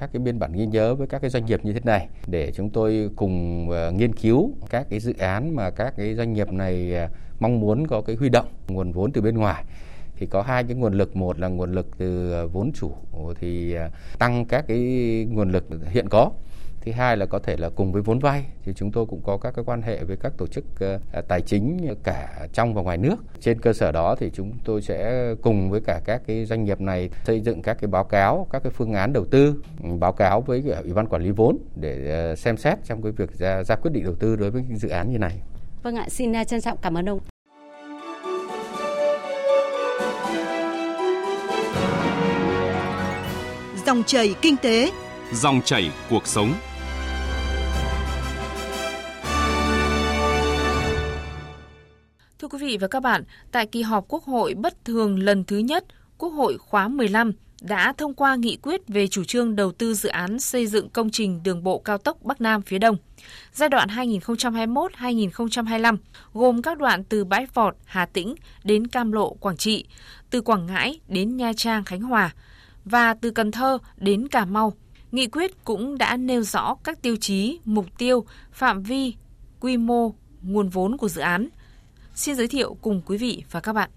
các 0.00 0.10
cái 0.12 0.20
biên 0.20 0.38
bản 0.38 0.52
ghi 0.52 0.66
nhớ 0.66 0.94
với 0.94 1.06
các 1.06 1.18
cái 1.18 1.30
doanh 1.30 1.46
nghiệp 1.46 1.64
như 1.64 1.72
thế 1.72 1.80
này 1.84 2.08
để 2.26 2.52
chúng 2.52 2.70
tôi 2.70 3.10
cùng 3.16 3.68
uh, 3.68 3.94
nghiên 3.94 4.14
cứu 4.14 4.52
các 4.70 4.86
cái 4.90 5.00
dự 5.00 5.14
án 5.18 5.56
mà 5.56 5.70
các 5.70 5.94
cái 5.96 6.14
doanh 6.14 6.32
nghiệp 6.32 6.52
này 6.52 6.92
uh, 7.04 7.10
mong 7.40 7.60
muốn 7.60 7.86
có 7.86 8.00
cái 8.00 8.16
huy 8.16 8.28
động 8.28 8.46
nguồn 8.68 8.92
vốn 8.92 9.12
từ 9.12 9.20
bên 9.20 9.38
ngoài. 9.38 9.64
Thì 10.16 10.26
có 10.26 10.42
hai 10.42 10.64
cái 10.64 10.74
nguồn 10.74 10.94
lực 10.94 11.16
một 11.16 11.40
là 11.40 11.48
nguồn 11.48 11.72
lực 11.72 11.86
từ 11.98 12.32
ờ, 12.32 12.48
vốn 12.48 12.70
chủ 12.74 12.92
thì 13.40 13.76
tăng 14.18 14.44
các 14.44 14.64
cái 14.68 14.78
nguồn 15.30 15.52
lực 15.52 15.64
hiện 15.90 16.08
có 16.10 16.30
thứ 16.80 16.92
hai 16.92 17.16
là 17.16 17.26
có 17.26 17.38
thể 17.38 17.56
là 17.56 17.68
cùng 17.68 17.92
với 17.92 18.02
vốn 18.02 18.18
vay 18.18 18.44
thì 18.64 18.72
chúng 18.76 18.92
tôi 18.92 19.06
cũng 19.06 19.20
có 19.24 19.38
các 19.38 19.54
cái 19.56 19.64
quan 19.64 19.82
hệ 19.82 20.04
với 20.04 20.16
các 20.16 20.32
tổ 20.38 20.46
chức 20.46 20.64
uh, 20.84 21.28
tài 21.28 21.40
chính 21.40 21.94
cả 22.04 22.46
trong 22.52 22.74
và 22.74 22.82
ngoài 22.82 22.98
nước. 22.98 23.16
Trên 23.40 23.60
cơ 23.60 23.72
sở 23.72 23.92
đó 23.92 24.14
thì 24.18 24.30
chúng 24.34 24.52
tôi 24.64 24.82
sẽ 24.82 25.24
cùng 25.42 25.70
với 25.70 25.80
cả 25.80 26.00
các 26.04 26.22
cái 26.26 26.44
doanh 26.44 26.64
nghiệp 26.64 26.80
này 26.80 27.10
xây 27.24 27.40
dựng 27.40 27.62
các 27.62 27.76
cái 27.80 27.88
báo 27.88 28.04
cáo 28.04 28.46
các 28.50 28.62
cái 28.62 28.72
phương 28.72 28.92
án 28.92 29.12
đầu 29.12 29.24
tư 29.24 29.62
báo 29.98 30.12
cáo 30.12 30.40
với 30.40 30.62
ủy 30.82 30.92
ban 30.92 31.06
quản 31.06 31.22
lý 31.22 31.30
vốn 31.30 31.58
để 31.76 32.30
uh, 32.32 32.38
xem 32.38 32.56
xét 32.56 32.78
trong 32.84 33.02
cái 33.02 33.12
việc 33.12 33.38
ra 33.38 33.62
ra 33.64 33.76
quyết 33.76 33.90
định 33.90 34.04
đầu 34.04 34.14
tư 34.14 34.36
đối 34.36 34.50
với 34.50 34.64
dự 34.74 34.88
án 34.88 35.12
như 35.12 35.18
này. 35.18 35.42
Vâng 35.82 35.96
ạ 35.96 36.06
xin 36.08 36.32
uh, 36.40 36.48
trân 36.48 36.60
trọng 36.60 36.78
cảm 36.82 36.94
ơn 36.94 37.08
ông. 37.08 37.20
Dòng 43.86 44.02
chảy 44.06 44.34
kinh 44.42 44.56
tế. 44.62 44.90
Dòng 45.32 45.60
chảy 45.64 45.90
cuộc 46.10 46.26
sống 46.26 46.52
vị 52.70 52.76
và 52.76 52.88
các 52.88 53.00
bạn, 53.00 53.24
tại 53.52 53.66
kỳ 53.66 53.82
họp 53.82 54.04
Quốc 54.08 54.24
hội 54.24 54.54
bất 54.54 54.84
thường 54.84 55.18
lần 55.18 55.44
thứ 55.44 55.58
nhất, 55.58 55.84
Quốc 56.18 56.28
hội 56.28 56.58
khóa 56.58 56.88
15 56.88 57.32
đã 57.62 57.92
thông 57.92 58.14
qua 58.14 58.36
nghị 58.36 58.58
quyết 58.62 58.88
về 58.88 59.06
chủ 59.06 59.24
trương 59.24 59.56
đầu 59.56 59.72
tư 59.72 59.94
dự 59.94 60.08
án 60.08 60.40
xây 60.40 60.66
dựng 60.66 60.90
công 60.90 61.10
trình 61.10 61.42
đường 61.42 61.64
bộ 61.64 61.78
cao 61.78 61.98
tốc 61.98 62.22
Bắc 62.22 62.40
Nam 62.40 62.62
phía 62.62 62.78
Đông 62.78 62.96
giai 63.52 63.68
đoạn 63.68 63.88
2021-2025, 63.88 65.96
gồm 66.34 66.62
các 66.62 66.78
đoạn 66.78 67.04
từ 67.04 67.24
bãi 67.24 67.46
Vọt, 67.54 67.76
Hà 67.84 68.06
Tĩnh 68.06 68.34
đến 68.64 68.86
Cam 68.86 69.12
Lộ, 69.12 69.34
Quảng 69.34 69.56
Trị, 69.56 69.84
từ 70.30 70.40
Quảng 70.40 70.66
Ngãi 70.66 71.00
đến 71.08 71.36
Nha 71.36 71.52
Trang, 71.56 71.84
Khánh 71.84 72.02
Hòa 72.02 72.34
và 72.84 73.14
từ 73.14 73.30
Cần 73.30 73.50
Thơ 73.50 73.78
đến 73.96 74.28
Cà 74.28 74.44
Mau. 74.44 74.72
Nghị 75.12 75.26
quyết 75.26 75.64
cũng 75.64 75.98
đã 75.98 76.16
nêu 76.16 76.42
rõ 76.42 76.76
các 76.84 77.02
tiêu 77.02 77.16
chí, 77.20 77.58
mục 77.64 77.86
tiêu, 77.98 78.24
phạm 78.52 78.82
vi, 78.82 79.14
quy 79.60 79.76
mô, 79.76 80.14
nguồn 80.42 80.68
vốn 80.68 80.96
của 80.96 81.08
dự 81.08 81.20
án– 81.20 81.48
Xin 82.20 82.36
giới 82.36 82.48
thiệu 82.48 82.76
cùng 82.82 83.02
quý 83.06 83.18
vị 83.18 83.42
và 83.50 83.60
các 83.60 83.72
bạn. 83.72 83.90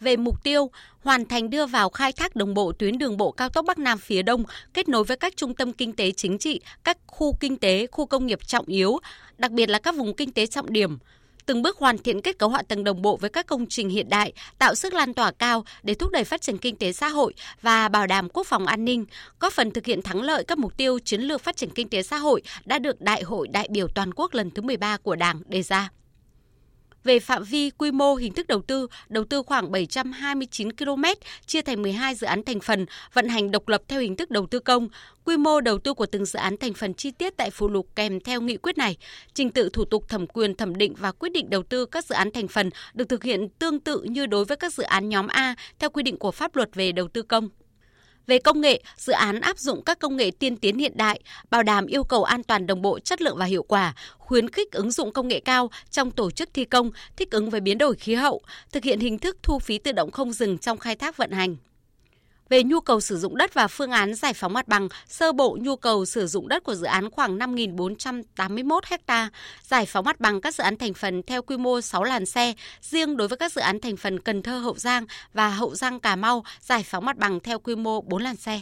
Về 0.00 0.16
mục 0.16 0.44
tiêu, 0.44 0.70
hoàn 1.02 1.24
thành 1.24 1.50
đưa 1.50 1.66
vào 1.66 1.88
khai 1.90 2.12
thác 2.12 2.36
đồng 2.36 2.54
bộ 2.54 2.72
tuyến 2.72 2.98
đường 2.98 3.16
bộ 3.16 3.30
cao 3.30 3.48
tốc 3.48 3.64
Bắc 3.68 3.78
Nam 3.78 3.98
phía 3.98 4.22
Đông, 4.22 4.44
kết 4.74 4.88
nối 4.88 5.04
với 5.04 5.16
các 5.16 5.36
trung 5.36 5.54
tâm 5.54 5.72
kinh 5.72 5.92
tế 5.92 6.10
chính 6.10 6.38
trị, 6.38 6.60
các 6.84 6.98
khu 7.06 7.36
kinh 7.40 7.56
tế, 7.56 7.86
khu 7.86 8.06
công 8.06 8.26
nghiệp 8.26 8.46
trọng 8.46 8.66
yếu, 8.66 8.98
đặc 9.38 9.50
biệt 9.50 9.70
là 9.70 9.78
các 9.78 9.96
vùng 9.96 10.14
kinh 10.14 10.32
tế 10.32 10.46
trọng 10.46 10.72
điểm, 10.72 10.98
từng 11.46 11.62
bước 11.62 11.78
hoàn 11.78 11.98
thiện 11.98 12.22
kết 12.22 12.38
cấu 12.38 12.48
hạ 12.48 12.62
tầng 12.68 12.84
đồng 12.84 13.02
bộ 13.02 13.16
với 13.16 13.30
các 13.30 13.46
công 13.46 13.66
trình 13.66 13.88
hiện 13.88 14.08
đại, 14.08 14.32
tạo 14.58 14.74
sức 14.74 14.94
lan 14.94 15.14
tỏa 15.14 15.30
cao 15.30 15.64
để 15.82 15.94
thúc 15.94 16.10
đẩy 16.10 16.24
phát 16.24 16.42
triển 16.42 16.58
kinh 16.58 16.76
tế 16.76 16.92
xã 16.92 17.08
hội 17.08 17.34
và 17.62 17.88
bảo 17.88 18.06
đảm 18.06 18.28
quốc 18.28 18.46
phòng 18.46 18.66
an 18.66 18.84
ninh, 18.84 19.04
góp 19.40 19.52
phần 19.52 19.70
thực 19.70 19.86
hiện 19.86 20.02
thắng 20.02 20.22
lợi 20.22 20.44
các 20.44 20.58
mục 20.58 20.76
tiêu 20.76 20.98
chiến 20.98 21.20
lược 21.20 21.40
phát 21.40 21.56
triển 21.56 21.70
kinh 21.74 21.88
tế 21.88 22.02
xã 22.02 22.16
hội 22.16 22.42
đã 22.64 22.78
được 22.78 23.00
Đại 23.00 23.22
hội 23.22 23.48
đại 23.48 23.68
biểu 23.70 23.88
toàn 23.88 24.14
quốc 24.14 24.34
lần 24.34 24.50
thứ 24.50 24.62
13 24.62 24.96
của 24.96 25.16
Đảng 25.16 25.40
đề 25.46 25.62
ra. 25.62 25.90
Về 27.04 27.18
phạm 27.18 27.44
vi, 27.44 27.70
quy 27.70 27.90
mô, 27.90 28.14
hình 28.14 28.32
thức 28.32 28.46
đầu 28.46 28.62
tư, 28.62 28.86
đầu 29.08 29.24
tư 29.24 29.42
khoảng 29.42 29.72
729 29.72 30.72
km, 30.72 31.04
chia 31.46 31.62
thành 31.62 31.82
12 31.82 32.14
dự 32.14 32.26
án 32.26 32.42
thành 32.42 32.60
phần, 32.60 32.86
vận 33.12 33.28
hành 33.28 33.50
độc 33.50 33.68
lập 33.68 33.82
theo 33.88 34.00
hình 34.00 34.16
thức 34.16 34.30
đầu 34.30 34.46
tư 34.46 34.58
công. 34.58 34.88
Quy 35.24 35.36
mô 35.36 35.60
đầu 35.60 35.78
tư 35.78 35.94
của 35.94 36.06
từng 36.06 36.24
dự 36.24 36.38
án 36.38 36.56
thành 36.56 36.74
phần 36.74 36.94
chi 36.94 37.10
tiết 37.10 37.36
tại 37.36 37.50
phụ 37.50 37.68
lục 37.68 37.88
kèm 37.96 38.20
theo 38.20 38.40
nghị 38.40 38.56
quyết 38.56 38.78
này. 38.78 38.96
Trình 39.34 39.50
tự 39.50 39.70
thủ 39.72 39.84
tục 39.84 40.08
thẩm 40.08 40.26
quyền 40.26 40.54
thẩm 40.54 40.76
định 40.76 40.94
và 40.98 41.12
quyết 41.12 41.32
định 41.32 41.50
đầu 41.50 41.62
tư 41.62 41.86
các 41.86 42.04
dự 42.04 42.14
án 42.14 42.30
thành 42.30 42.48
phần 42.48 42.70
được 42.94 43.08
thực 43.08 43.24
hiện 43.24 43.48
tương 43.48 43.80
tự 43.80 44.02
như 44.02 44.26
đối 44.26 44.44
với 44.44 44.56
các 44.56 44.74
dự 44.74 44.82
án 44.82 45.08
nhóm 45.08 45.26
A 45.26 45.54
theo 45.78 45.90
quy 45.90 46.02
định 46.02 46.16
của 46.16 46.30
pháp 46.30 46.56
luật 46.56 46.74
về 46.74 46.92
đầu 46.92 47.08
tư 47.08 47.22
công. 47.22 47.48
Về 48.26 48.38
công 48.38 48.60
nghệ, 48.60 48.82
dự 48.96 49.12
án 49.12 49.40
áp 49.40 49.58
dụng 49.58 49.82
các 49.84 49.98
công 49.98 50.16
nghệ 50.16 50.30
tiên 50.38 50.56
tiến 50.56 50.78
hiện 50.78 50.92
đại, 50.96 51.20
bảo 51.50 51.62
đảm 51.62 51.86
yêu 51.86 52.04
cầu 52.04 52.24
an 52.24 52.42
toàn 52.42 52.66
đồng 52.66 52.82
bộ, 52.82 52.98
chất 52.98 53.22
lượng 53.22 53.36
và 53.36 53.44
hiệu 53.44 53.62
quả, 53.62 53.94
khuyến 54.18 54.50
khích 54.50 54.72
ứng 54.72 54.90
dụng 54.90 55.12
công 55.12 55.28
nghệ 55.28 55.40
cao 55.40 55.70
trong 55.90 56.10
tổ 56.10 56.30
chức 56.30 56.54
thi 56.54 56.64
công, 56.64 56.90
thích 57.16 57.30
ứng 57.30 57.50
với 57.50 57.60
biến 57.60 57.78
đổi 57.78 57.96
khí 57.96 58.14
hậu, 58.14 58.42
thực 58.72 58.84
hiện 58.84 59.00
hình 59.00 59.18
thức 59.18 59.36
thu 59.42 59.58
phí 59.58 59.78
tự 59.78 59.92
động 59.92 60.10
không 60.10 60.32
dừng 60.32 60.58
trong 60.58 60.78
khai 60.78 60.96
thác 60.96 61.16
vận 61.16 61.30
hành. 61.30 61.56
Về 62.48 62.62
nhu 62.62 62.80
cầu 62.80 63.00
sử 63.00 63.18
dụng 63.18 63.36
đất 63.36 63.54
và 63.54 63.68
phương 63.68 63.90
án 63.90 64.14
giải 64.14 64.32
phóng 64.32 64.52
mặt 64.52 64.68
bằng, 64.68 64.88
sơ 65.08 65.32
bộ 65.32 65.58
nhu 65.60 65.76
cầu 65.76 66.04
sử 66.04 66.26
dụng 66.26 66.48
đất 66.48 66.64
của 66.64 66.74
dự 66.74 66.86
án 66.86 67.10
khoảng 67.10 67.38
5.481 67.38 68.80
ha, 69.06 69.30
giải 69.62 69.86
phóng 69.86 70.04
mặt 70.04 70.20
bằng 70.20 70.40
các 70.40 70.54
dự 70.54 70.64
án 70.64 70.76
thành 70.76 70.94
phần 70.94 71.22
theo 71.22 71.42
quy 71.42 71.56
mô 71.56 71.80
6 71.80 72.04
làn 72.04 72.26
xe, 72.26 72.52
riêng 72.80 73.16
đối 73.16 73.28
với 73.28 73.38
các 73.38 73.52
dự 73.52 73.60
án 73.60 73.80
thành 73.80 73.96
phần 73.96 74.20
Cần 74.20 74.42
Thơ 74.42 74.58
Hậu 74.58 74.74
Giang 74.74 75.06
và 75.34 75.48
Hậu 75.48 75.74
Giang 75.74 76.00
Cà 76.00 76.16
Mau, 76.16 76.44
giải 76.60 76.82
phóng 76.82 77.04
mặt 77.04 77.16
bằng 77.16 77.40
theo 77.40 77.58
quy 77.58 77.76
mô 77.76 78.00
4 78.00 78.22
làn 78.22 78.36
xe. 78.36 78.60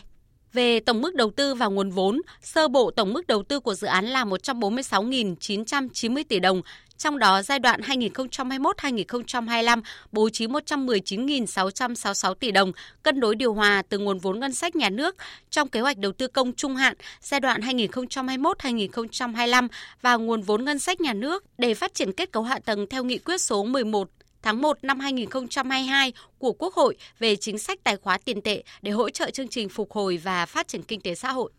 Về 0.52 0.80
tổng 0.80 1.00
mức 1.00 1.14
đầu 1.14 1.30
tư 1.30 1.54
và 1.54 1.66
nguồn 1.66 1.90
vốn, 1.90 2.20
sơ 2.42 2.68
bộ 2.68 2.90
tổng 2.90 3.12
mức 3.12 3.26
đầu 3.26 3.42
tư 3.42 3.60
của 3.60 3.74
dự 3.74 3.86
án 3.86 4.06
là 4.06 4.24
146.990 4.24 6.24
tỷ 6.28 6.40
đồng, 6.40 6.62
trong 7.00 7.18
đó 7.18 7.42
giai 7.42 7.58
đoạn 7.58 7.80
2021-2025 7.80 9.82
bố 10.12 10.30
trí 10.30 10.46
119.666 10.46 12.34
tỷ 12.34 12.50
đồng, 12.50 12.72
cân 13.02 13.20
đối 13.20 13.34
điều 13.34 13.54
hòa 13.54 13.82
từ 13.88 13.98
nguồn 13.98 14.18
vốn 14.18 14.40
ngân 14.40 14.54
sách 14.54 14.76
nhà 14.76 14.90
nước 14.90 15.16
trong 15.50 15.68
kế 15.68 15.80
hoạch 15.80 15.98
đầu 15.98 16.12
tư 16.12 16.28
công 16.28 16.52
trung 16.52 16.76
hạn 16.76 16.96
giai 17.20 17.40
đoạn 17.40 17.60
2021-2025 17.60 19.68
và 20.02 20.16
nguồn 20.16 20.42
vốn 20.42 20.64
ngân 20.64 20.78
sách 20.78 21.00
nhà 21.00 21.12
nước 21.12 21.44
để 21.58 21.74
phát 21.74 21.94
triển 21.94 22.12
kết 22.12 22.32
cấu 22.32 22.42
hạ 22.42 22.58
tầng 22.64 22.86
theo 22.90 23.04
nghị 23.04 23.18
quyết 23.18 23.40
số 23.40 23.64
11 23.64 24.08
tháng 24.42 24.62
1 24.62 24.78
năm 24.82 25.00
2022 25.00 26.12
của 26.38 26.52
Quốc 26.52 26.74
hội 26.74 26.96
về 27.18 27.36
chính 27.36 27.58
sách 27.58 27.78
tài 27.84 27.96
khóa 27.96 28.18
tiền 28.24 28.40
tệ 28.40 28.62
để 28.82 28.90
hỗ 28.90 29.10
trợ 29.10 29.30
chương 29.30 29.48
trình 29.48 29.68
phục 29.68 29.92
hồi 29.92 30.16
và 30.16 30.46
phát 30.46 30.68
triển 30.68 30.82
kinh 30.82 31.00
tế 31.00 31.14
xã 31.14 31.32
hội. 31.32 31.50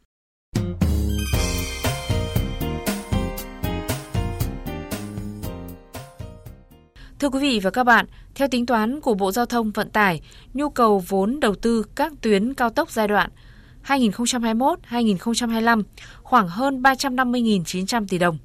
Thưa 7.22 7.30
quý 7.30 7.40
vị 7.40 7.60
và 7.64 7.70
các 7.70 7.84
bạn, 7.84 8.06
theo 8.36 8.48
tính 8.48 8.66
toán 8.66 9.02
của 9.02 9.14
Bộ 9.14 9.32
Giao 9.32 9.46
thông 9.46 9.72
Vận 9.72 9.90
tải, 9.90 10.22
nhu 10.54 10.70
cầu 10.70 11.04
vốn 11.08 11.40
đầu 11.40 11.56
tư 11.56 11.84
các 11.96 12.14
tuyến 12.22 12.54
cao 12.54 12.70
tốc 12.70 12.92
giai 12.92 13.08
đoạn 13.08 13.30
2021-2025 13.88 15.84
khoảng 16.24 16.48
hơn 16.48 16.82
350.900 16.82 18.06
tỷ 18.08 18.18
đồng. 18.18 18.38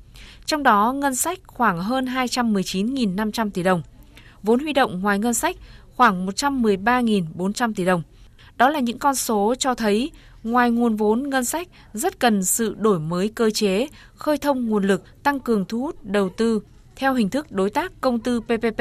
Trong 0.47 0.63
đó, 0.63 0.93
ngân 0.93 1.15
sách 1.15 1.39
khoảng 1.47 1.79
hơn 1.79 2.05
219.500 2.05 3.51
tỷ 3.51 3.63
đồng. 3.63 3.83
Vốn 4.43 4.61
huy 4.61 4.73
động 4.73 5.01
ngoài 5.01 5.19
ngân 5.19 5.35
sách 5.35 5.57
khoảng 5.97 6.27
113.400 6.27 7.73
tỷ 7.75 7.85
đồng. 7.85 8.03
Đó 8.57 8.69
là 8.69 8.81
những 8.81 8.99
con 8.99 9.15
số 9.15 9.55
cho 9.59 9.75
thấy 9.75 10.11
ngoài 10.45 10.71
nguồn 10.71 10.97
vốn 10.97 11.31
ngân 11.31 11.45
sách 11.45 11.69
rất 11.93 12.21
cần 12.21 12.45
sự 12.45 12.75
đổi 12.79 12.99
mới 12.99 13.29
cơ 13.29 13.51
chế, 13.51 13.89
khơi 14.15 14.39
thông 14.39 14.69
nguồn 14.69 14.85
lực, 14.85 15.23
tăng 15.23 15.41
cường 15.41 15.65
thu 15.65 15.81
hút 15.81 16.05
đầu 16.05 16.29
tư 16.37 16.61
theo 16.97 17.15
hình 17.15 17.29
thức 17.29 17.53
đối 17.53 17.71
tác 17.71 17.93
công 18.01 18.21
tư 18.21 18.41
PPP 18.41 18.81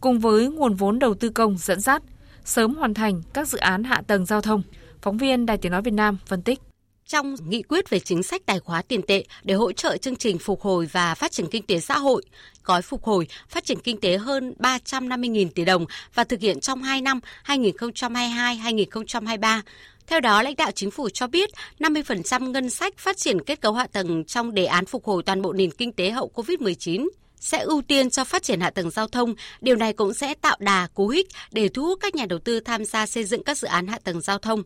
cùng 0.00 0.18
với 0.18 0.48
nguồn 0.48 0.74
vốn 0.74 0.98
đầu 0.98 1.14
tư 1.14 1.28
công 1.28 1.58
dẫn 1.58 1.80
dắt, 1.80 2.02
sớm 2.44 2.74
hoàn 2.74 2.94
thành 2.94 3.22
các 3.32 3.48
dự 3.48 3.58
án 3.58 3.84
hạ 3.84 4.02
tầng 4.06 4.26
giao 4.26 4.40
thông. 4.40 4.62
Phóng 5.02 5.18
viên 5.18 5.46
Đài 5.46 5.58
Tiếng 5.58 5.72
Nói 5.72 5.82
Việt 5.82 5.94
Nam 5.94 6.18
phân 6.26 6.42
tích 6.42 6.60
trong 7.06 7.36
nghị 7.48 7.62
quyết 7.62 7.90
về 7.90 7.98
chính 7.98 8.22
sách 8.22 8.42
tài 8.46 8.60
khóa 8.60 8.82
tiền 8.82 9.02
tệ 9.02 9.24
để 9.42 9.54
hỗ 9.54 9.72
trợ 9.72 9.96
chương 9.96 10.16
trình 10.16 10.38
phục 10.38 10.60
hồi 10.60 10.88
và 10.92 11.14
phát 11.14 11.32
triển 11.32 11.46
kinh 11.46 11.66
tế 11.66 11.80
xã 11.80 11.98
hội, 11.98 12.22
gói 12.64 12.82
phục 12.82 13.04
hồi 13.04 13.28
phát 13.48 13.64
triển 13.64 13.80
kinh 13.80 14.00
tế 14.00 14.16
hơn 14.16 14.54
350.000 14.58 15.48
tỷ 15.54 15.64
đồng 15.64 15.86
và 16.14 16.24
thực 16.24 16.40
hiện 16.40 16.60
trong 16.60 16.82
2 16.82 17.00
năm 17.00 17.20
2022-2023. 17.44 19.62
Theo 20.06 20.20
đó, 20.20 20.42
lãnh 20.42 20.56
đạo 20.56 20.70
chính 20.70 20.90
phủ 20.90 21.08
cho 21.08 21.26
biết 21.26 21.50
50% 21.78 22.50
ngân 22.50 22.70
sách 22.70 22.98
phát 22.98 23.16
triển 23.16 23.44
kết 23.44 23.60
cấu 23.60 23.72
hạ 23.72 23.86
tầng 23.86 24.24
trong 24.24 24.54
đề 24.54 24.64
án 24.64 24.86
phục 24.86 25.04
hồi 25.04 25.22
toàn 25.22 25.42
bộ 25.42 25.52
nền 25.52 25.70
kinh 25.70 25.92
tế 25.92 26.10
hậu 26.10 26.30
COVID-19 26.34 27.08
sẽ 27.40 27.58
ưu 27.58 27.82
tiên 27.82 28.10
cho 28.10 28.24
phát 28.24 28.42
triển 28.42 28.60
hạ 28.60 28.70
tầng 28.70 28.90
giao 28.90 29.08
thông. 29.08 29.34
Điều 29.60 29.76
này 29.76 29.92
cũng 29.92 30.14
sẽ 30.14 30.34
tạo 30.34 30.56
đà 30.60 30.86
cú 30.94 31.08
hích 31.08 31.26
để 31.52 31.68
thu 31.68 31.82
hút 31.82 31.98
các 32.00 32.14
nhà 32.14 32.26
đầu 32.26 32.38
tư 32.38 32.60
tham 32.60 32.84
gia 32.84 33.06
xây 33.06 33.24
dựng 33.24 33.44
các 33.44 33.58
dự 33.58 33.68
án 33.68 33.86
hạ 33.86 33.98
tầng 34.04 34.20
giao 34.20 34.38
thông. 34.38 34.62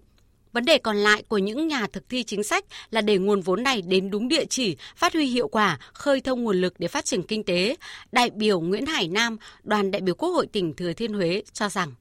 Vấn 0.52 0.64
đề 0.64 0.78
còn 0.78 0.96
lại 0.96 1.22
của 1.28 1.38
những 1.38 1.68
nhà 1.68 1.86
thực 1.92 2.08
thi 2.08 2.22
chính 2.22 2.42
sách 2.42 2.64
là 2.90 3.00
để 3.00 3.18
nguồn 3.18 3.40
vốn 3.40 3.62
này 3.62 3.82
đến 3.82 4.10
đúng 4.10 4.28
địa 4.28 4.44
chỉ, 4.44 4.76
phát 4.96 5.12
huy 5.12 5.26
hiệu 5.26 5.48
quả, 5.48 5.78
khơi 5.92 6.20
thông 6.20 6.44
nguồn 6.44 6.60
lực 6.60 6.74
để 6.78 6.88
phát 6.88 7.04
triển 7.04 7.22
kinh 7.22 7.44
tế. 7.44 7.76
Đại 8.12 8.30
biểu 8.30 8.60
Nguyễn 8.60 8.86
Hải 8.86 9.08
Nam, 9.08 9.36
đoàn 9.62 9.90
đại 9.90 10.00
biểu 10.00 10.14
Quốc 10.14 10.30
hội 10.30 10.46
tỉnh 10.46 10.74
Thừa 10.74 10.92
Thiên 10.92 11.12
Huế 11.12 11.42
cho 11.52 11.68
rằng 11.68 11.92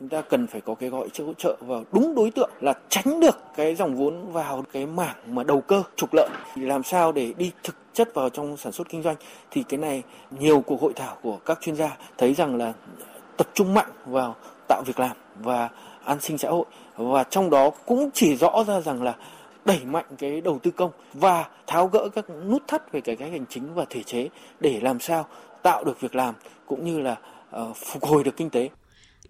chúng 0.00 0.08
ta 0.08 0.22
cần 0.22 0.46
phải 0.46 0.60
có 0.60 0.74
cái 0.74 0.88
gọi 0.88 1.08
hỗ 1.18 1.34
trợ 1.34 1.56
vào 1.60 1.84
đúng 1.92 2.14
đối 2.14 2.30
tượng 2.30 2.50
là 2.60 2.74
tránh 2.88 3.20
được 3.20 3.38
cái 3.56 3.74
dòng 3.74 3.94
vốn 3.94 4.32
vào 4.32 4.64
cái 4.72 4.86
mảng 4.86 5.16
mà 5.26 5.44
đầu 5.44 5.60
cơ, 5.60 5.82
trục 5.96 6.14
lợi. 6.14 6.28
Thì 6.54 6.62
làm 6.62 6.82
sao 6.82 7.12
để 7.12 7.32
đi 7.36 7.50
thực 7.62 7.76
chất 7.92 8.14
vào 8.14 8.28
trong 8.28 8.56
sản 8.56 8.72
xuất 8.72 8.88
kinh 8.88 9.02
doanh? 9.02 9.16
Thì 9.50 9.62
cái 9.62 9.78
này 9.78 10.02
nhiều 10.30 10.60
cuộc 10.60 10.80
hội 10.80 10.92
thảo 10.96 11.16
của 11.22 11.36
các 11.36 11.58
chuyên 11.60 11.76
gia 11.76 11.96
thấy 12.18 12.34
rằng 12.34 12.56
là 12.56 12.72
tập 13.36 13.48
trung 13.54 13.74
mạnh 13.74 13.90
vào 14.06 14.36
tạo 14.68 14.82
việc 14.86 15.00
làm 15.00 15.16
và 15.42 15.68
an 16.04 16.20
sinh 16.20 16.38
xã 16.38 16.48
hội. 16.50 16.64
Và 16.96 17.24
trong 17.24 17.50
đó 17.50 17.70
cũng 17.86 18.10
chỉ 18.14 18.36
rõ 18.36 18.64
ra 18.66 18.80
rằng 18.80 19.02
là 19.02 19.14
đẩy 19.64 19.80
mạnh 19.84 20.06
cái 20.18 20.40
đầu 20.40 20.58
tư 20.62 20.70
công 20.70 20.90
và 21.14 21.48
tháo 21.66 21.86
gỡ 21.86 22.08
các 22.14 22.24
nút 22.30 22.62
thắt 22.68 22.92
về 22.92 23.00
cái 23.00 23.16
cách 23.16 23.30
hành 23.32 23.44
chính 23.48 23.74
và 23.74 23.84
thể 23.90 24.02
chế 24.02 24.28
để 24.60 24.80
làm 24.82 25.00
sao 25.00 25.26
tạo 25.62 25.84
được 25.84 26.00
việc 26.00 26.14
làm 26.14 26.34
cũng 26.66 26.84
như 26.84 26.98
là 26.98 27.16
ờ, 27.50 27.72
phục 27.74 28.04
hồi 28.04 28.24
được 28.24 28.36
kinh 28.36 28.50
tế 28.50 28.68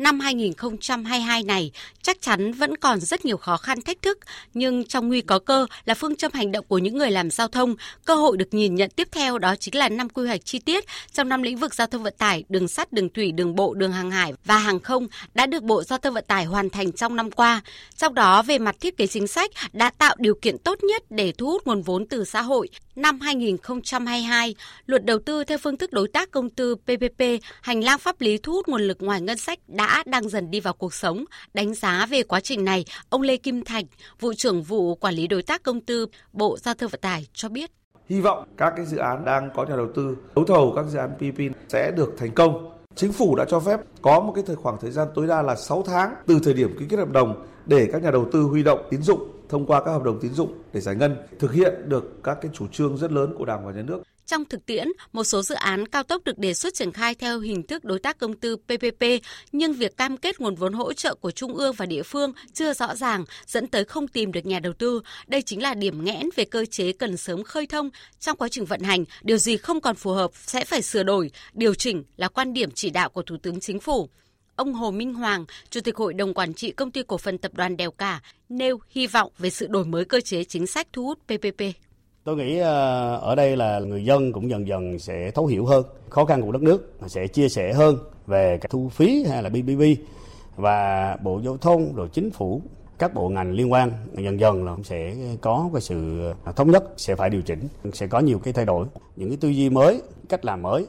năm 0.00 0.20
2022 0.20 1.42
này 1.42 1.70
chắc 2.02 2.20
chắn 2.20 2.52
vẫn 2.52 2.76
còn 2.76 3.00
rất 3.00 3.24
nhiều 3.24 3.36
khó 3.36 3.56
khăn 3.56 3.80
thách 3.80 4.02
thức, 4.02 4.18
nhưng 4.54 4.84
trong 4.84 5.08
nguy 5.08 5.20
có 5.20 5.38
cơ 5.38 5.66
là 5.84 5.94
phương 5.94 6.16
châm 6.16 6.32
hành 6.34 6.52
động 6.52 6.64
của 6.68 6.78
những 6.78 6.98
người 6.98 7.10
làm 7.10 7.30
giao 7.30 7.48
thông. 7.48 7.74
Cơ 8.04 8.14
hội 8.14 8.36
được 8.36 8.54
nhìn 8.54 8.74
nhận 8.74 8.90
tiếp 8.90 9.08
theo 9.12 9.38
đó 9.38 9.54
chính 9.56 9.76
là 9.76 9.88
năm 9.88 10.08
quy 10.08 10.26
hoạch 10.26 10.44
chi 10.44 10.58
tiết 10.58 10.84
trong 11.12 11.28
năm 11.28 11.42
lĩnh 11.42 11.56
vực 11.56 11.74
giao 11.74 11.86
thông 11.86 12.02
vận 12.02 12.14
tải, 12.18 12.44
đường 12.48 12.68
sắt, 12.68 12.92
đường 12.92 13.08
thủy, 13.08 13.32
đường 13.32 13.54
bộ, 13.54 13.74
đường 13.74 13.92
hàng 13.92 14.10
hải 14.10 14.32
và 14.44 14.58
hàng 14.58 14.80
không 14.80 15.06
đã 15.34 15.46
được 15.46 15.62
Bộ 15.62 15.82
Giao 15.82 15.98
thông 15.98 16.14
Vận 16.14 16.24
tải 16.28 16.44
hoàn 16.44 16.70
thành 16.70 16.92
trong 16.92 17.16
năm 17.16 17.30
qua. 17.30 17.60
Trong 17.96 18.14
đó 18.14 18.42
về 18.42 18.58
mặt 18.58 18.76
thiết 18.80 18.96
kế 18.96 19.06
chính 19.06 19.26
sách 19.26 19.50
đã 19.72 19.90
tạo 19.90 20.16
điều 20.18 20.34
kiện 20.42 20.58
tốt 20.58 20.78
nhất 20.82 21.02
để 21.10 21.32
thu 21.38 21.46
hút 21.46 21.66
nguồn 21.66 21.82
vốn 21.82 22.06
từ 22.06 22.24
xã 22.24 22.42
hội. 22.42 22.68
Năm 22.96 23.20
2022, 23.20 24.54
luật 24.86 25.04
đầu 25.04 25.18
tư 25.18 25.44
theo 25.44 25.58
phương 25.58 25.76
thức 25.76 25.92
đối 25.92 26.08
tác 26.08 26.30
công 26.30 26.50
tư 26.50 26.74
PPP, 26.74 27.22
hành 27.62 27.84
lang 27.84 27.98
pháp 27.98 28.20
lý 28.20 28.38
thu 28.38 28.52
hút 28.52 28.68
nguồn 28.68 28.82
lực 28.82 28.96
ngoài 29.00 29.20
ngân 29.20 29.38
sách 29.38 29.58
đã 29.68 29.89
đang 30.06 30.28
dần 30.28 30.50
đi 30.50 30.60
vào 30.60 30.74
cuộc 30.74 30.94
sống. 30.94 31.24
Đánh 31.54 31.74
giá 31.74 32.06
về 32.10 32.22
quá 32.22 32.40
trình 32.40 32.64
này, 32.64 32.84
ông 33.08 33.22
Lê 33.22 33.36
Kim 33.36 33.64
Thành, 33.64 33.84
vụ 34.20 34.32
trưởng 34.34 34.62
vụ 34.62 34.94
quản 34.94 35.14
lý 35.14 35.26
đối 35.26 35.42
tác 35.42 35.62
công 35.62 35.80
tư 35.80 36.06
Bộ 36.32 36.58
Giao 36.58 36.74
thông 36.74 36.90
Vận 36.90 37.00
tải 37.00 37.26
cho 37.32 37.48
biết. 37.48 37.70
Hy 38.08 38.20
vọng 38.20 38.44
các 38.56 38.72
cái 38.76 38.86
dự 38.86 38.96
án 38.96 39.24
đang 39.24 39.50
có 39.54 39.64
nhà 39.64 39.76
đầu 39.76 39.88
tư 39.94 40.16
đấu 40.36 40.44
thầu 40.44 40.72
các 40.76 40.84
dự 40.88 40.98
án 40.98 41.10
PPP 41.16 41.56
sẽ 41.68 41.90
được 41.96 42.14
thành 42.18 42.34
công. 42.34 42.70
Chính 42.94 43.12
phủ 43.12 43.36
đã 43.36 43.44
cho 43.48 43.60
phép 43.60 43.80
có 44.02 44.20
một 44.20 44.32
cái 44.34 44.44
thời 44.46 44.56
khoảng 44.56 44.76
thời 44.80 44.90
gian 44.90 45.08
tối 45.14 45.26
đa 45.26 45.42
là 45.42 45.56
6 45.56 45.82
tháng 45.86 46.14
từ 46.26 46.40
thời 46.44 46.54
điểm 46.54 46.76
ký 46.78 46.86
kết 46.88 46.96
hợp 46.96 47.10
đồng 47.10 47.46
để 47.66 47.88
các 47.92 48.02
nhà 48.02 48.10
đầu 48.10 48.28
tư 48.32 48.42
huy 48.42 48.62
động 48.62 48.86
tín 48.90 49.02
dụng 49.02 49.30
thông 49.48 49.66
qua 49.66 49.84
các 49.84 49.90
hợp 49.90 50.02
đồng 50.02 50.20
tín 50.20 50.32
dụng 50.32 50.54
để 50.72 50.80
giải 50.80 50.94
ngân, 50.94 51.16
thực 51.38 51.52
hiện 51.52 51.74
được 51.88 52.22
các 52.24 52.38
cái 52.42 52.50
chủ 52.54 52.66
trương 52.72 52.96
rất 52.96 53.12
lớn 53.12 53.34
của 53.38 53.44
Đảng 53.44 53.66
và 53.66 53.72
Nhà 53.72 53.82
nước. 53.82 54.02
Trong 54.30 54.44
thực 54.44 54.66
tiễn, 54.66 54.88
một 55.12 55.24
số 55.24 55.42
dự 55.42 55.54
án 55.54 55.88
cao 55.88 56.02
tốc 56.02 56.24
được 56.24 56.38
đề 56.38 56.54
xuất 56.54 56.74
triển 56.74 56.92
khai 56.92 57.14
theo 57.14 57.40
hình 57.40 57.62
thức 57.62 57.84
đối 57.84 57.98
tác 57.98 58.18
công 58.18 58.36
tư 58.36 58.56
PPP, 58.56 59.04
nhưng 59.52 59.72
việc 59.72 59.96
cam 59.96 60.16
kết 60.16 60.40
nguồn 60.40 60.54
vốn 60.54 60.72
hỗ 60.72 60.92
trợ 60.92 61.14
của 61.14 61.30
trung 61.30 61.54
ương 61.54 61.74
và 61.74 61.86
địa 61.86 62.02
phương 62.02 62.32
chưa 62.52 62.74
rõ 62.74 62.94
ràng, 62.94 63.24
dẫn 63.46 63.66
tới 63.66 63.84
không 63.84 64.08
tìm 64.08 64.32
được 64.32 64.46
nhà 64.46 64.58
đầu 64.58 64.72
tư. 64.72 65.00
Đây 65.26 65.42
chính 65.42 65.62
là 65.62 65.74
điểm 65.74 66.04
nghẽn 66.04 66.28
về 66.36 66.44
cơ 66.44 66.64
chế 66.70 66.92
cần 66.92 67.16
sớm 67.16 67.42
khơi 67.42 67.66
thông 67.66 67.90
trong 68.20 68.36
quá 68.36 68.48
trình 68.48 68.64
vận 68.64 68.80
hành. 68.80 69.04
Điều 69.22 69.38
gì 69.38 69.56
không 69.56 69.80
còn 69.80 69.96
phù 69.96 70.10
hợp 70.10 70.30
sẽ 70.34 70.64
phải 70.64 70.82
sửa 70.82 71.02
đổi, 71.02 71.30
điều 71.52 71.74
chỉnh 71.74 72.04
là 72.16 72.28
quan 72.28 72.52
điểm 72.52 72.70
chỉ 72.74 72.90
đạo 72.90 73.08
của 73.08 73.22
Thủ 73.22 73.36
tướng 73.42 73.60
Chính 73.60 73.80
phủ 73.80 74.08
ông 74.56 74.72
Hồ 74.72 74.90
Minh 74.90 75.14
Hoàng, 75.14 75.44
Chủ 75.70 75.80
tịch 75.80 75.96
Hội 75.96 76.14
đồng 76.14 76.34
Quản 76.34 76.54
trị 76.54 76.70
Công 76.72 76.90
ty 76.90 77.02
Cổ 77.02 77.18
phần 77.18 77.38
Tập 77.38 77.52
đoàn 77.54 77.76
Đèo 77.76 77.90
Cả, 77.90 78.20
nêu 78.48 78.78
hy 78.90 79.06
vọng 79.06 79.32
về 79.38 79.50
sự 79.50 79.66
đổi 79.66 79.84
mới 79.84 80.04
cơ 80.04 80.20
chế 80.20 80.44
chính 80.44 80.66
sách 80.66 80.86
thu 80.92 81.04
hút 81.04 81.18
PPP. 81.26 81.89
Tôi 82.24 82.36
nghĩ 82.36 82.58
ờ, 82.58 83.16
ở 83.16 83.34
đây 83.34 83.56
là 83.56 83.78
người 83.78 84.04
dân 84.04 84.32
cũng 84.32 84.50
dần 84.50 84.68
dần 84.68 84.98
sẽ 84.98 85.30
thấu 85.30 85.46
hiểu 85.46 85.66
hơn 85.66 85.84
khó 86.08 86.24
khăn 86.24 86.42
của 86.42 86.52
đất 86.52 86.62
nước, 86.62 86.92
sẽ 87.06 87.26
chia 87.26 87.48
sẻ 87.48 87.72
hơn 87.72 87.98
về 88.26 88.58
cái 88.60 88.68
thu 88.70 88.88
phí 88.88 89.24
hay 89.24 89.42
là 89.42 89.48
BBB 89.48 89.82
và 90.56 91.16
Bộ 91.22 91.40
Giao 91.44 91.56
thông 91.56 91.94
rồi 91.94 92.08
chính 92.12 92.30
phủ 92.30 92.62
các 92.98 93.14
bộ 93.14 93.28
ngành 93.28 93.52
liên 93.52 93.72
quan 93.72 93.92
dần 94.16 94.40
dần 94.40 94.64
là 94.64 94.76
sẽ 94.84 95.14
có 95.40 95.70
cái 95.72 95.80
sự 95.80 96.20
thống 96.56 96.70
nhất 96.70 96.84
sẽ 96.96 97.16
phải 97.16 97.30
điều 97.30 97.42
chỉnh 97.42 97.68
sẽ 97.92 98.06
có 98.06 98.20
nhiều 98.20 98.38
cái 98.38 98.52
thay 98.52 98.64
đổi. 98.64 98.86
Những 99.16 99.28
cái 99.28 99.38
tư 99.40 99.48
duy 99.48 99.70
mới 99.70 100.02
cách 100.28 100.44
làm 100.44 100.62
mới 100.62 100.86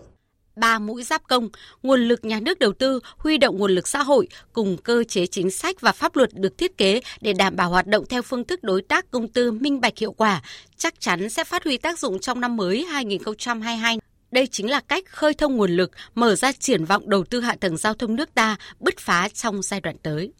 ba 0.55 0.79
mũi 0.79 1.03
giáp 1.03 1.23
công, 1.27 1.49
nguồn 1.83 2.01
lực 2.01 2.25
nhà 2.25 2.39
nước 2.39 2.59
đầu 2.59 2.73
tư, 2.73 2.99
huy 3.17 3.37
động 3.37 3.57
nguồn 3.57 3.71
lực 3.71 3.87
xã 3.87 4.03
hội 4.03 4.27
cùng 4.53 4.77
cơ 4.77 5.03
chế 5.03 5.25
chính 5.25 5.51
sách 5.51 5.81
và 5.81 5.91
pháp 5.91 6.15
luật 6.15 6.29
được 6.33 6.57
thiết 6.57 6.77
kế 6.77 7.01
để 7.21 7.33
đảm 7.33 7.55
bảo 7.55 7.69
hoạt 7.69 7.87
động 7.87 8.05
theo 8.09 8.21
phương 8.21 8.43
thức 8.43 8.63
đối 8.63 8.81
tác 8.81 9.11
công 9.11 9.27
tư 9.27 9.51
minh 9.51 9.81
bạch 9.81 9.97
hiệu 9.97 10.11
quả, 10.11 10.41
chắc 10.77 10.99
chắn 10.99 11.29
sẽ 11.29 11.43
phát 11.43 11.63
huy 11.63 11.77
tác 11.77 11.99
dụng 11.99 12.19
trong 12.19 12.41
năm 12.41 12.57
mới 12.57 12.85
2022. 12.85 13.99
Đây 14.31 14.47
chính 14.47 14.69
là 14.69 14.79
cách 14.79 15.03
khơi 15.09 15.33
thông 15.33 15.57
nguồn 15.57 15.71
lực, 15.71 15.91
mở 16.15 16.35
ra 16.35 16.51
triển 16.51 16.85
vọng 16.85 17.09
đầu 17.09 17.23
tư 17.23 17.41
hạ 17.41 17.55
tầng 17.59 17.77
giao 17.77 17.93
thông 17.93 18.15
nước 18.15 18.33
ta 18.33 18.57
bứt 18.79 18.99
phá 18.99 19.29
trong 19.29 19.61
giai 19.61 19.81
đoạn 19.81 19.95
tới. 20.03 20.31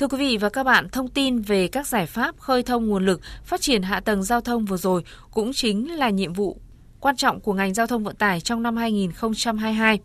Thưa 0.00 0.08
quý 0.08 0.18
vị 0.18 0.36
và 0.36 0.48
các 0.48 0.62
bạn, 0.62 0.88
thông 0.88 1.08
tin 1.08 1.38
về 1.38 1.68
các 1.68 1.86
giải 1.86 2.06
pháp 2.06 2.38
khơi 2.38 2.62
thông 2.62 2.86
nguồn 2.86 3.06
lực 3.06 3.20
phát 3.44 3.60
triển 3.60 3.82
hạ 3.82 4.00
tầng 4.00 4.22
giao 4.22 4.40
thông 4.40 4.64
vừa 4.64 4.76
rồi 4.76 5.02
cũng 5.30 5.52
chính 5.52 5.94
là 5.96 6.10
nhiệm 6.10 6.32
vụ 6.32 6.56
quan 7.00 7.16
trọng 7.16 7.40
của 7.40 7.52
ngành 7.52 7.74
giao 7.74 7.86
thông 7.86 8.04
vận 8.04 8.16
tải 8.16 8.40
trong 8.40 8.62
năm 8.62 8.76
2022. 8.76 9.98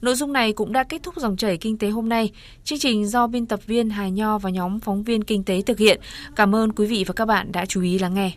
Nội 0.00 0.14
dung 0.14 0.32
này 0.32 0.52
cũng 0.52 0.72
đã 0.72 0.84
kết 0.84 1.02
thúc 1.02 1.14
dòng 1.16 1.36
chảy 1.36 1.56
kinh 1.56 1.78
tế 1.78 1.88
hôm 1.88 2.08
nay. 2.08 2.30
Chương 2.64 2.78
trình 2.78 3.06
do 3.06 3.26
biên 3.26 3.46
tập 3.46 3.60
viên 3.66 3.90
Hà 3.90 4.08
Nho 4.08 4.38
và 4.38 4.50
nhóm 4.50 4.80
phóng 4.80 5.02
viên 5.02 5.24
kinh 5.24 5.44
tế 5.44 5.62
thực 5.62 5.78
hiện. 5.78 6.00
Cảm 6.36 6.54
ơn 6.54 6.72
quý 6.72 6.86
vị 6.86 7.04
và 7.06 7.14
các 7.14 7.24
bạn 7.24 7.52
đã 7.52 7.66
chú 7.66 7.82
ý 7.82 7.98
lắng 7.98 8.14
nghe. 8.14 8.32